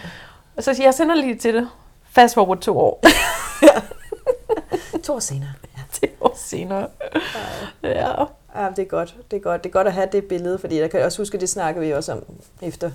[0.57, 1.69] Og så siger jeg, jeg sender lige til det.
[2.09, 3.03] Fast forward to år.
[3.61, 3.81] ja.
[5.03, 5.53] to år senere.
[5.77, 5.81] Ja.
[6.07, 6.87] To år senere.
[7.83, 8.23] Ja.
[8.55, 8.69] ja.
[8.75, 9.15] det er godt.
[9.31, 9.63] Det er godt.
[9.63, 11.93] Det er godt at have det billede, fordi jeg kan også huske, det snakker vi
[11.93, 12.23] også om
[12.61, 12.91] efter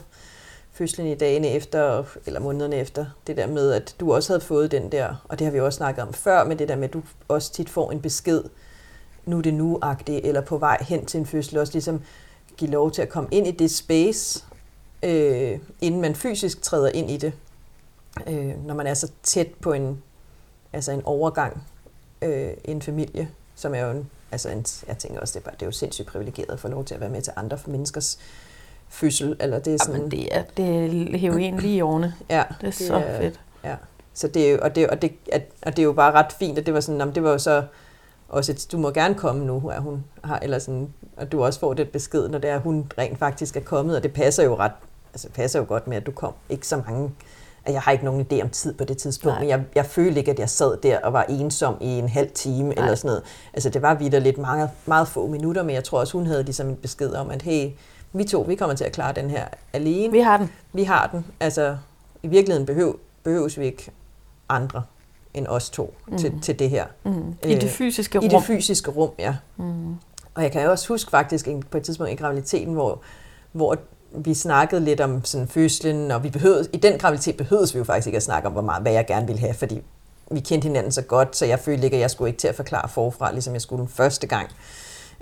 [0.72, 4.70] fødslen i dagene efter, eller månederne efter, det der med, at du også havde fået
[4.70, 6.92] den der, og det har vi også snakket om før, men det der med, at
[6.92, 8.42] du også tit får en besked,
[9.24, 12.02] nu er det nu eller på vej hen til en fødsel, også ligesom
[12.56, 14.44] give lov til at komme ind i det space,
[15.02, 17.32] øh, inden man fysisk træder ind i det
[18.26, 20.02] øh, når man er så tæt på en,
[20.72, 21.62] altså en overgang
[22.22, 25.44] øh, i en familie, som er jo en, altså en, jeg tænker også, det er,
[25.44, 27.58] bare, det er jo sindssygt privilegeret at få lov til at være med til andre
[27.66, 28.18] menneskers
[28.88, 29.36] fødsel.
[29.40, 30.84] Eller det er sådan, Jamen, det er, det
[31.14, 32.14] er heroin lige i årene.
[32.30, 33.40] Ja, det er det så er, fedt.
[33.64, 33.76] Ja.
[34.14, 36.58] Så det er og det, og det, at, og det er jo bare ret fint,
[36.58, 37.64] at det var sådan, jamen, det var jo så
[38.28, 41.60] også et, du må gerne komme nu, at hun har, eller sådan, og du også
[41.60, 44.44] får det besked, når det er, at hun rent faktisk er kommet, og det passer
[44.44, 44.72] jo ret,
[45.12, 47.10] altså passer jo godt med, at du kom ikke så mange
[47.66, 49.40] jeg har ikke nogen idé om tid på det tidspunkt, Nej.
[49.40, 52.30] men jeg, jeg følte ikke, at jeg sad der og var ensom i en halv
[52.30, 52.84] time Nej.
[52.84, 53.22] eller sådan noget.
[53.52, 56.42] Altså det var videre lidt meget, meget få minutter, men jeg tror også, hun havde
[56.42, 57.70] ligesom en besked om, at hey,
[58.12, 60.12] vi to, vi kommer til at klare den her alene.
[60.12, 60.50] Vi har den.
[60.72, 61.26] Vi har den.
[61.40, 61.76] Altså
[62.22, 63.90] i virkeligheden behøv, behøves vi ikke
[64.48, 64.82] andre
[65.34, 66.18] end os to mm.
[66.18, 66.86] til, til det her.
[67.04, 67.34] Mm.
[67.46, 68.24] I det fysiske rum.
[68.24, 69.36] I det fysiske rum, ja.
[69.56, 69.94] Mm.
[70.34, 73.00] Og jeg kan også huske faktisk på et tidspunkt i graviditeten, hvor,
[73.52, 73.78] hvor
[74.14, 77.84] vi snakkede lidt om sådan fødslen, og vi behøvede, i den graviditet behøvede vi jo
[77.84, 79.82] faktisk ikke at snakke om, hvor meget, hvad jeg gerne ville have, fordi
[80.30, 82.54] vi kendte hinanden så godt, så jeg følte ikke, at jeg skulle ikke til at
[82.54, 84.48] forklare forfra, ligesom jeg skulle den første gang.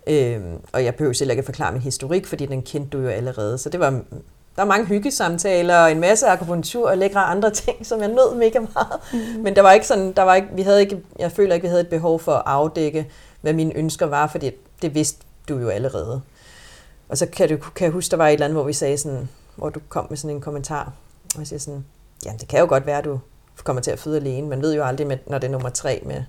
[0.07, 3.09] Øhm, og jeg behøver selv ikke at forklare min historik, fordi den kendte du jo
[3.09, 3.59] allerede.
[3.59, 7.87] Så det var, der var mange hyggesamtaler og en masse akupunktur og lækre andre ting,
[7.87, 9.01] som jeg nød mega meget.
[9.13, 9.43] Mm.
[9.43, 11.69] Men der var ikke sådan, der var ikke, vi havde ikke, jeg føler ikke, vi
[11.69, 13.11] havde et behov for at afdække,
[13.41, 14.51] hvad mine ønsker var, fordi
[14.83, 15.19] det vidste
[15.49, 16.21] du jo allerede.
[17.11, 18.99] Og så kan, du, kan jeg huske, der var et eller andet, hvor vi sagde
[18.99, 20.93] sådan, hvor du kom med sådan en kommentar,
[21.35, 21.85] og jeg siger sådan,
[22.25, 23.21] ja, det kan jo godt være, at du
[23.65, 24.49] kommer til at føde alene.
[24.49, 26.25] Man ved jo aldrig, med, når det er nummer tre med,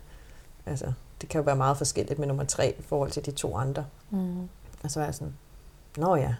[0.66, 0.86] altså,
[1.22, 3.86] det kan jo være meget forskelligt med nummer tre i forhold til de to andre.
[4.10, 4.42] Mm.
[4.84, 5.34] Og så var jeg sådan,
[5.98, 6.36] nå ja,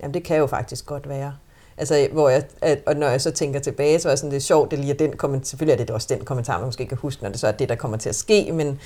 [0.00, 1.36] jamen det kan jo faktisk godt være.
[1.76, 4.40] Altså, hvor jeg, at, og når jeg så tænker tilbage, så er sådan, det er
[4.40, 6.98] sjovt, det lige er den kommentar, selvfølgelig er det også den kommentar, man måske kan
[6.98, 8.80] huske, når det så er det, der kommer til at ske, men,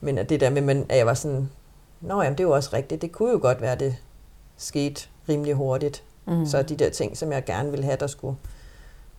[0.00, 1.50] men at det der med, man, at jeg var sådan,
[2.00, 3.96] nå jamen, det er jo også rigtigt, det kunne jo godt være, det
[4.58, 6.02] skete rimelig hurtigt.
[6.26, 6.46] Mm.
[6.46, 8.36] Så de der ting, som jeg gerne ville have, der skulle,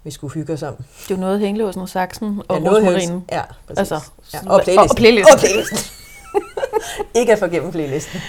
[0.04, 0.76] vi skulle hygge os om.
[0.76, 3.26] Det er jo noget hængelåsen saksen og ja, rosmarinen.
[3.32, 3.80] Ja, præcis.
[3.80, 4.90] Altså, ja, og playlisten.
[4.90, 5.34] Og, playlisten.
[5.34, 5.78] Og playlisten.
[7.20, 8.22] Ikke at gennem playlisten.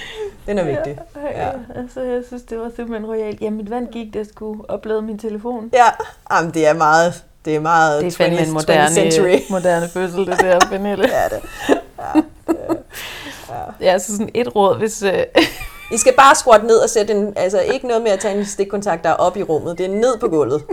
[0.47, 0.99] Den er vigtig.
[1.17, 1.51] Ja, ja.
[1.75, 3.41] Altså, jeg synes, det var simpelthen royalt.
[3.41, 5.71] Jamen, mit vand gik, det skulle oplade min telefon.
[5.73, 5.87] Ja,
[6.31, 10.41] Jamen, det er meget, det er meget det er fandme en moderne, moderne fødsel, det
[10.41, 11.09] der, Pernille.
[11.19, 11.43] ja, det.
[11.99, 12.57] Ja, det
[13.49, 13.93] ja.
[13.93, 15.03] ja, så sådan et råd, hvis...
[15.03, 15.11] Uh...
[15.93, 17.33] I skal bare squat ned og sætte en...
[17.37, 19.79] Altså, ikke noget med at tage en stikkontakt, der er op i rummet.
[19.79, 20.65] Det er ned på gulvet.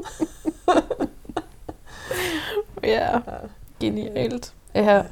[2.84, 3.20] ja,
[3.80, 4.54] genialt.
[4.76, 5.04] Ja.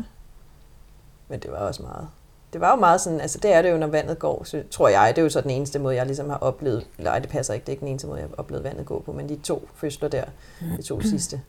[1.28, 2.08] Men det var også meget
[2.56, 4.88] det var jo meget sådan, altså det er det jo, når vandet går, så tror
[4.88, 7.54] jeg, det er jo så den eneste måde, jeg ligesom har oplevet, nej, det passer
[7.54, 9.36] ikke, det er ikke den eneste måde, jeg har oplevet vandet gå på, men de
[9.36, 10.24] to fødsler der,
[10.78, 11.42] de to sidste,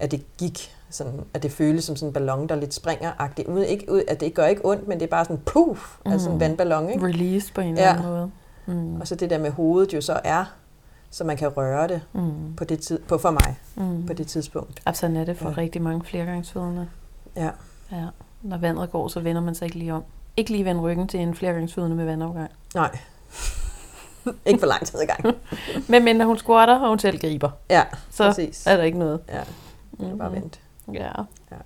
[0.00, 3.48] at det gik sådan, at det føles som sådan en ballon, der lidt springer agtigt
[3.48, 6.12] ud, ikke, ud, at det gør ikke ondt, men det er bare sådan puff, mm.
[6.12, 7.06] altså en vandballon, ikke?
[7.06, 8.30] Release på en eller anden måde.
[8.66, 9.00] Mm.
[9.00, 10.44] Og så det der med hovedet jo så er,
[11.10, 12.54] så man kan røre det mm.
[12.56, 14.06] på det tid, på for mig, mm.
[14.06, 14.80] på det tidspunkt.
[14.86, 15.56] Altså er det for ja.
[15.56, 16.88] rigtig mange flergangsfødende.
[17.36, 17.50] Ja.
[17.92, 18.06] ja.
[18.42, 20.04] Når vandet går, så vender man sig ikke lige om.
[20.36, 22.50] Ikke lige vende ryggen til en flergangsfødende med vandafgang.
[22.74, 22.98] Nej.
[24.46, 25.36] ikke for lang tid i gang.
[25.90, 27.50] Men mindre hun squatter, og hun selv griber.
[27.70, 28.66] Ja, så præcis.
[28.66, 29.20] er der ikke noget.
[29.28, 29.40] Ja,
[30.00, 30.40] det er bare mhm.
[30.40, 30.58] vente.
[30.92, 31.12] Ja.
[31.50, 31.56] ja.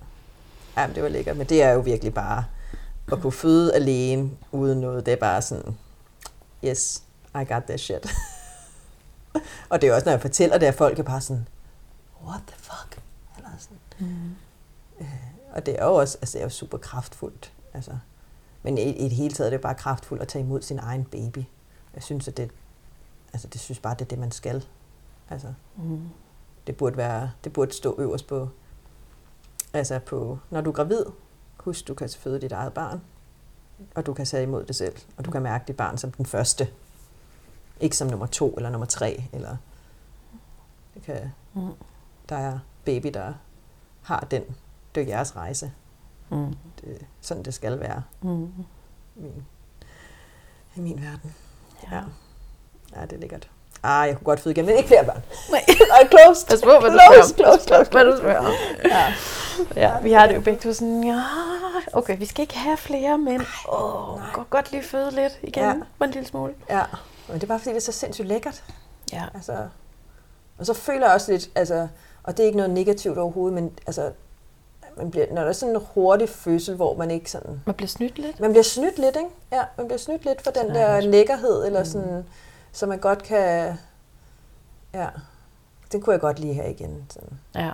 [0.77, 1.37] Ja, men det var lækkert.
[1.37, 2.45] Men det er jo virkelig bare
[3.11, 5.05] at kunne føde alene uden noget.
[5.05, 5.77] Det er bare sådan,
[6.65, 7.03] yes,
[7.35, 8.07] I got this shit.
[9.69, 11.47] og det er også, når jeg fortæller det, at folk er bare sådan,
[12.25, 13.01] what the fuck?
[13.37, 13.77] Eller sådan.
[13.99, 14.35] Mm.
[14.99, 15.07] Øh,
[15.53, 17.51] og det er jo også, altså det er jo super kraftfuldt.
[17.73, 17.91] Altså,
[18.63, 21.05] men i, i det hele taget er det bare kraftfuldt at tage imod sin egen
[21.05, 21.43] baby.
[21.93, 22.51] Jeg synes, at det,
[23.33, 24.65] altså det synes bare, det er det, man skal.
[25.29, 26.09] Altså, mm.
[26.67, 28.49] det, burde være, det burde stå øverst på,
[29.73, 31.05] altså på, når du er gravid,
[31.57, 33.01] husk, du kan føde dit eget barn,
[33.95, 36.25] og du kan tage imod det selv, og du kan mærke dit barn som den
[36.25, 36.67] første.
[37.79, 39.57] Ikke som nummer to eller nummer tre, eller
[40.93, 41.71] det kan, mm.
[42.29, 43.33] der er baby, der
[44.01, 44.43] har den.
[44.95, 45.73] Det er jeres rejse.
[46.29, 46.53] Mm.
[46.81, 48.03] Det, sådan det skal være.
[48.21, 48.51] Mm.
[49.15, 49.45] Min,
[50.75, 51.35] I min verden.
[51.83, 51.95] Ja.
[51.95, 52.03] ja.
[52.95, 53.49] Ja, det er lækkert.
[53.83, 55.23] Ah, jeg kunne godt føde igen, men ikke flere børn.
[55.51, 55.65] Nej.
[56.11, 56.45] Close.
[56.45, 58.51] Pas på, hvad du close, close, close, Hvad du spørger.
[58.85, 59.13] Ja.
[59.75, 59.99] ja.
[60.01, 61.23] vi har det jo begge to sådan, ja,
[61.93, 65.63] okay, vi skal ikke have flere, men åh, oh, går godt lige føde lidt igen,
[65.63, 66.05] ja.
[66.05, 66.53] en lille smule.
[66.69, 66.83] Ja,
[67.27, 68.63] men det er bare fordi, det er så sindssygt lækkert.
[69.13, 69.23] Ja.
[69.33, 69.53] Altså,
[70.57, 71.87] og så føler jeg også lidt, altså,
[72.23, 74.11] og det er ikke noget negativt overhovedet, men altså,
[74.97, 77.61] man bliver, når der er sådan en hurtig fødsel, hvor man ikke sådan...
[77.65, 78.39] Man bliver snydt lidt?
[78.39, 79.29] Man bliver snydt lidt, ikke?
[79.51, 81.85] Ja, man bliver snydt lidt for den der lækkerhed, eller mm.
[81.85, 82.25] sådan,
[82.73, 83.77] så man godt kan...
[84.93, 85.09] Ja,
[85.91, 87.05] den kunne jeg godt lige have igen.
[87.09, 87.39] Sådan.
[87.55, 87.71] Ja.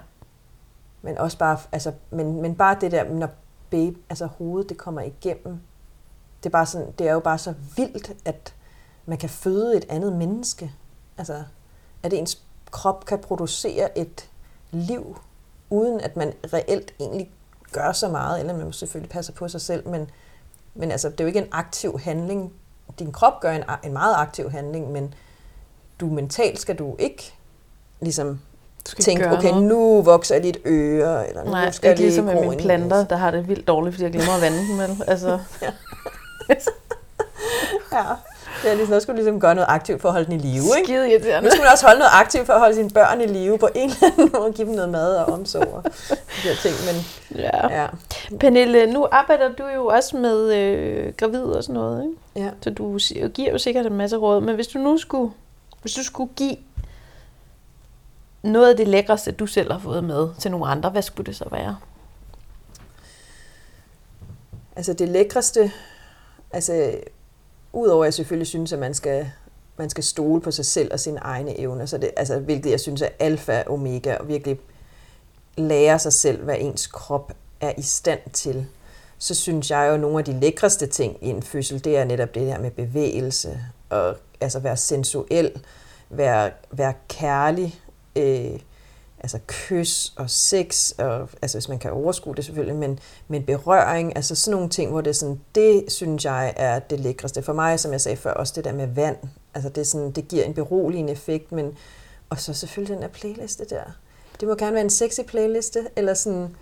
[1.01, 3.29] Men også bare, altså, men, men bare det der, når
[3.69, 5.59] baby, altså hovedet, det kommer igennem,
[6.43, 8.53] det er, bare sådan, det er jo bare så vildt, at
[9.05, 10.71] man kan føde et andet menneske.
[11.17, 11.43] Altså,
[12.03, 14.29] at ens krop kan producere et
[14.71, 15.17] liv,
[15.69, 17.31] uden at man reelt egentlig
[17.71, 20.09] gør så meget, eller man selvfølgelig passer på sig selv, men,
[20.73, 22.53] men altså, det er jo ikke en aktiv handling.
[22.99, 25.13] Din krop gør en, en meget aktiv handling, men
[25.99, 27.33] du mentalt skal du ikke
[28.01, 28.39] ligesom
[28.99, 29.63] tænke, okay, noget.
[29.63, 33.15] nu vokser jeg lidt øre, eller nu Nej, skal lige ligesom med mine planter, der
[33.15, 35.01] har det vildt dårligt, fordi jeg glemmer at vande dem.
[35.07, 35.29] Altså.
[35.61, 35.71] ja.
[37.91, 38.15] ja.
[38.63, 40.63] Det er ligesom, der skulle ligesom gøre noget aktivt for at holde den i live.
[40.77, 40.85] Ikke?
[40.85, 41.45] Skide irriterende.
[41.45, 43.69] Nu skulle man også holde noget aktivt for at holde sine børn i live på
[43.75, 46.75] en eller anden måde, og give dem noget mad og omsorg og de her ting.
[46.85, 46.95] Men,
[47.41, 47.81] ja.
[47.81, 47.87] ja.
[48.39, 52.45] Pernille, nu arbejder du jo også med øh, gravid og sådan noget, ikke?
[52.45, 52.51] Ja.
[52.61, 52.97] Så du
[53.33, 55.33] giver jo sikkert en masse råd, men hvis du nu skulle,
[55.81, 56.55] hvis du skulle give
[58.41, 61.35] noget af det lækreste, du selv har fået med til nogle andre, hvad skulle det
[61.35, 61.77] så være?
[64.75, 65.71] Altså det lækreste,
[66.51, 66.93] altså
[67.73, 69.31] Udover at jeg selvfølgelig synes, at man skal,
[69.77, 72.79] man skal stole på sig selv og sine egne evner, så det, altså, hvilket jeg
[72.79, 74.59] synes er alfa og omega, og virkelig
[75.57, 78.65] lære sig selv, hvad ens krop er i stand til,
[79.17, 82.03] så synes jeg jo, at nogle af de lækreste ting i en fødsel, det er
[82.03, 83.59] netop det der med bevægelse,
[83.89, 85.51] og altså være sensuel,
[86.09, 87.79] være, være kærlig,
[88.15, 88.59] øh,
[89.19, 94.15] altså kys og sex, og, altså hvis man kan overskue det selvfølgelig, men, men berøring,
[94.15, 97.41] altså sådan nogle ting, hvor det er sådan, det synes jeg er det lækreste.
[97.41, 99.17] For mig, som jeg sagde før, også det der med vand,
[99.53, 101.77] altså det, er sådan, det giver en beroligende effekt, men,
[102.29, 103.83] og så selvfølgelig den der playliste der.
[104.39, 106.55] Det må gerne være en sexy playliste, eller sådan,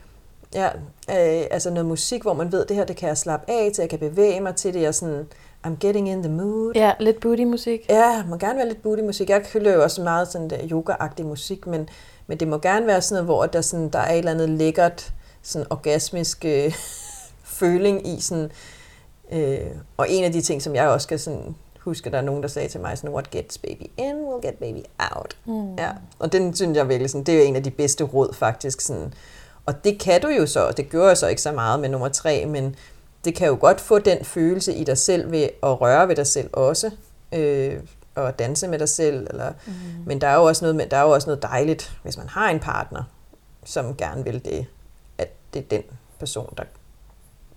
[0.53, 0.67] ja,
[1.09, 3.81] øh, altså noget musik, hvor man ved, det her, det kan jeg slappe af til,
[3.81, 5.27] jeg kan bevæge mig til det, jeg sådan,
[5.67, 6.71] I'm getting in the mood.
[6.75, 7.85] Ja, lidt booty-musik.
[7.89, 9.29] Ja, må gerne være lidt booty-musik.
[9.29, 11.89] Jeg hylder jo også meget sådan der yoga-agtig musik, men,
[12.27, 14.49] men det må gerne være sådan noget, hvor der, sådan, der er et eller andet
[14.49, 16.73] lækkert, sådan orgasmisk øh,
[17.59, 18.21] føling i.
[18.21, 18.51] Sådan,
[19.31, 19.59] øh,
[19.97, 22.47] og en af de ting, som jeg også skal sådan, huske, der er nogen, der
[22.49, 25.37] sagde til mig, sådan, what gets baby in will get baby out.
[25.45, 25.75] Mm.
[25.75, 28.81] Ja, og den synes jeg virkelig, sådan, det er en af de bedste råd faktisk.
[28.81, 29.13] Sådan,
[29.65, 32.09] og det kan du jo så, det gør jeg så ikke så meget med nummer
[32.09, 32.75] tre, men
[33.25, 36.27] det kan jo godt få den følelse i dig selv ved at røre ved dig
[36.27, 36.91] selv også,
[37.31, 37.73] øh,
[38.17, 39.27] og danse med dig selv.
[39.29, 39.73] Eller, mm.
[40.05, 42.29] Men der er, jo også noget med, der er jo også noget dejligt, hvis man
[42.29, 43.03] har en partner,
[43.65, 44.65] som gerne vil det,
[45.17, 45.83] at det er den
[46.19, 46.63] person, der,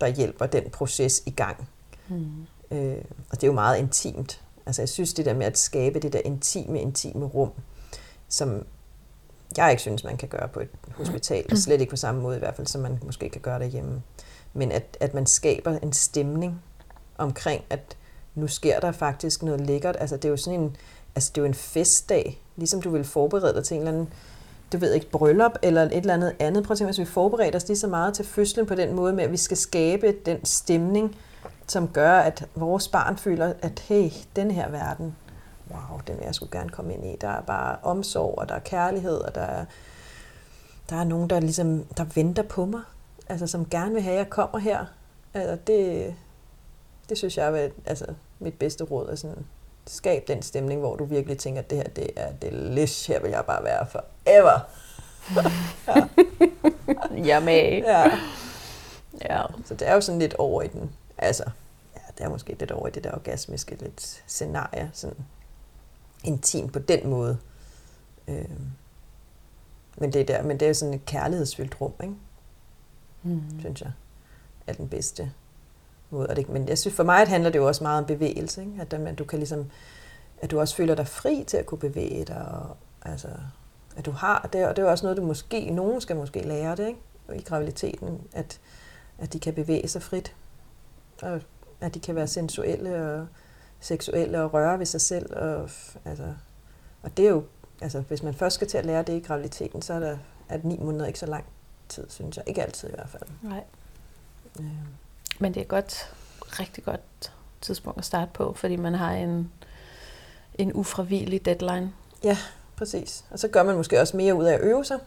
[0.01, 1.69] der hjælper den proces i gang.
[2.09, 2.47] Mm.
[2.71, 4.41] Øh, og det er jo meget intimt.
[4.67, 7.53] Altså jeg synes det der med at skabe det der intime, intime rum,
[8.29, 8.67] som
[9.57, 11.57] jeg ikke synes, man kan gøre på et hospital.
[11.57, 14.03] Slet ikke på samme måde i hvert fald, som man måske kan gøre derhjemme.
[14.53, 16.63] Men at, at man skaber en stemning
[17.19, 17.97] omkring, at
[18.35, 19.97] nu sker der faktisk noget lækkert.
[20.01, 20.77] Altså det er jo sådan en,
[21.15, 24.13] altså det er jo en festdag, ligesom du vil forberede dig til en eller anden,
[24.73, 26.65] du ved ikke, bryllup eller et eller andet andet.
[26.65, 29.13] Prøv at tænke, hvis vi forbereder os lige så meget til fødslen på den måde
[29.13, 31.17] med, at vi skal skabe den stemning,
[31.67, 35.17] som gør, at vores barn føler, at hey, den her verden,
[35.71, 37.17] wow, den vil jeg skulle gerne komme ind i.
[37.21, 39.65] Der er bare omsorg, og der er kærlighed, og der er,
[40.91, 42.81] der er nogen, der ligesom, der venter på mig.
[43.29, 44.85] Altså, som gerne vil have, at jeg kommer her.
[45.35, 46.15] Altså, det,
[47.11, 48.07] det synes jeg er altså,
[48.39, 49.09] mit bedste råd.
[49.09, 49.47] Er sådan,
[49.87, 53.11] skab den stemning, hvor du virkelig tænker, at det her det er delish.
[53.11, 54.69] Her vil jeg bare være forever.
[55.89, 56.09] ja.
[57.25, 57.83] Jamen.
[57.83, 58.19] Ja.
[59.23, 59.43] ja.
[59.65, 61.45] Så det er jo sådan lidt over i den, altså,
[61.97, 65.17] ja, det er måske lidt over i det der orgasmiske lidt scenarie, sådan
[66.25, 67.39] intim på den måde.
[68.29, 68.45] Øh,
[69.97, 72.15] men det er der, men det er sådan et kærlighedsfyldt rum, ikke?
[73.23, 73.61] Mm.
[73.61, 73.93] Synes jeg,
[74.67, 75.33] er den bedste
[76.11, 76.27] måde.
[76.27, 78.73] Og det, men jeg synes, for mig handler det jo også meget om bevægelse, ikke?
[78.81, 79.71] At, at du kan ligesom,
[80.41, 83.29] at du også føler dig fri til at kunne bevæge dig, og altså,
[83.97, 86.43] at du har det, og det er jo også noget, du måske, nogen skal måske
[86.43, 87.01] lære det, ikke?
[87.35, 88.61] i graviditeten, at,
[89.19, 90.35] at de kan bevæge sig frit,
[91.23, 91.41] og
[91.81, 93.27] at de kan være sensuelle og
[93.81, 95.37] seksuelle og røre ved sig selv.
[95.37, 95.71] Og,
[96.05, 96.35] altså,
[97.03, 97.45] og det er jo,
[97.81, 100.65] altså, hvis man først skal til at lære det i graviditeten, så er, der, at
[100.65, 101.45] ni måneder ikke så lang
[101.89, 102.45] tid, synes jeg.
[102.47, 103.23] Ikke altid i hvert fald.
[103.43, 103.65] Nej.
[104.61, 104.67] Øh.
[105.41, 106.13] Men det er godt,
[106.43, 109.53] rigtig godt tidspunkt at starte på, fordi man har en,
[110.55, 111.93] en ufravigelig deadline.
[112.25, 112.39] Ja,
[112.77, 113.25] præcis.
[113.31, 114.99] Og så gør man måske også mere ud af at øve sig.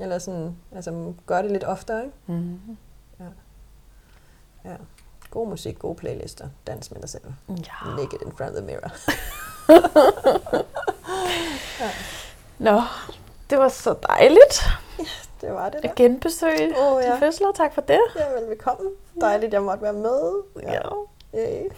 [0.00, 2.16] Eller sådan, altså gør det lidt oftere, ikke?
[2.26, 2.76] Mm-hmm.
[3.20, 3.24] Ja.
[4.70, 4.76] Ja.
[5.30, 6.48] God musik, gode playlister.
[6.66, 7.24] Dans med dig selv.
[7.48, 7.94] Ja.
[7.96, 8.92] Naked in front of the mirror.
[11.80, 11.90] ja.
[12.58, 12.82] Nå,
[13.52, 14.62] det var så dejligt.
[14.98, 15.04] Ja,
[15.40, 15.88] det var det da.
[15.88, 17.18] At genbesøge oh, ja.
[17.18, 17.52] fødsler.
[17.52, 18.00] Tak for det.
[18.16, 18.88] Ja, velkommen.
[19.20, 20.42] Dejligt, jeg måtte være med.
[20.62, 20.72] Ja.
[20.72, 20.80] ja.
[21.34, 21.70] Yay.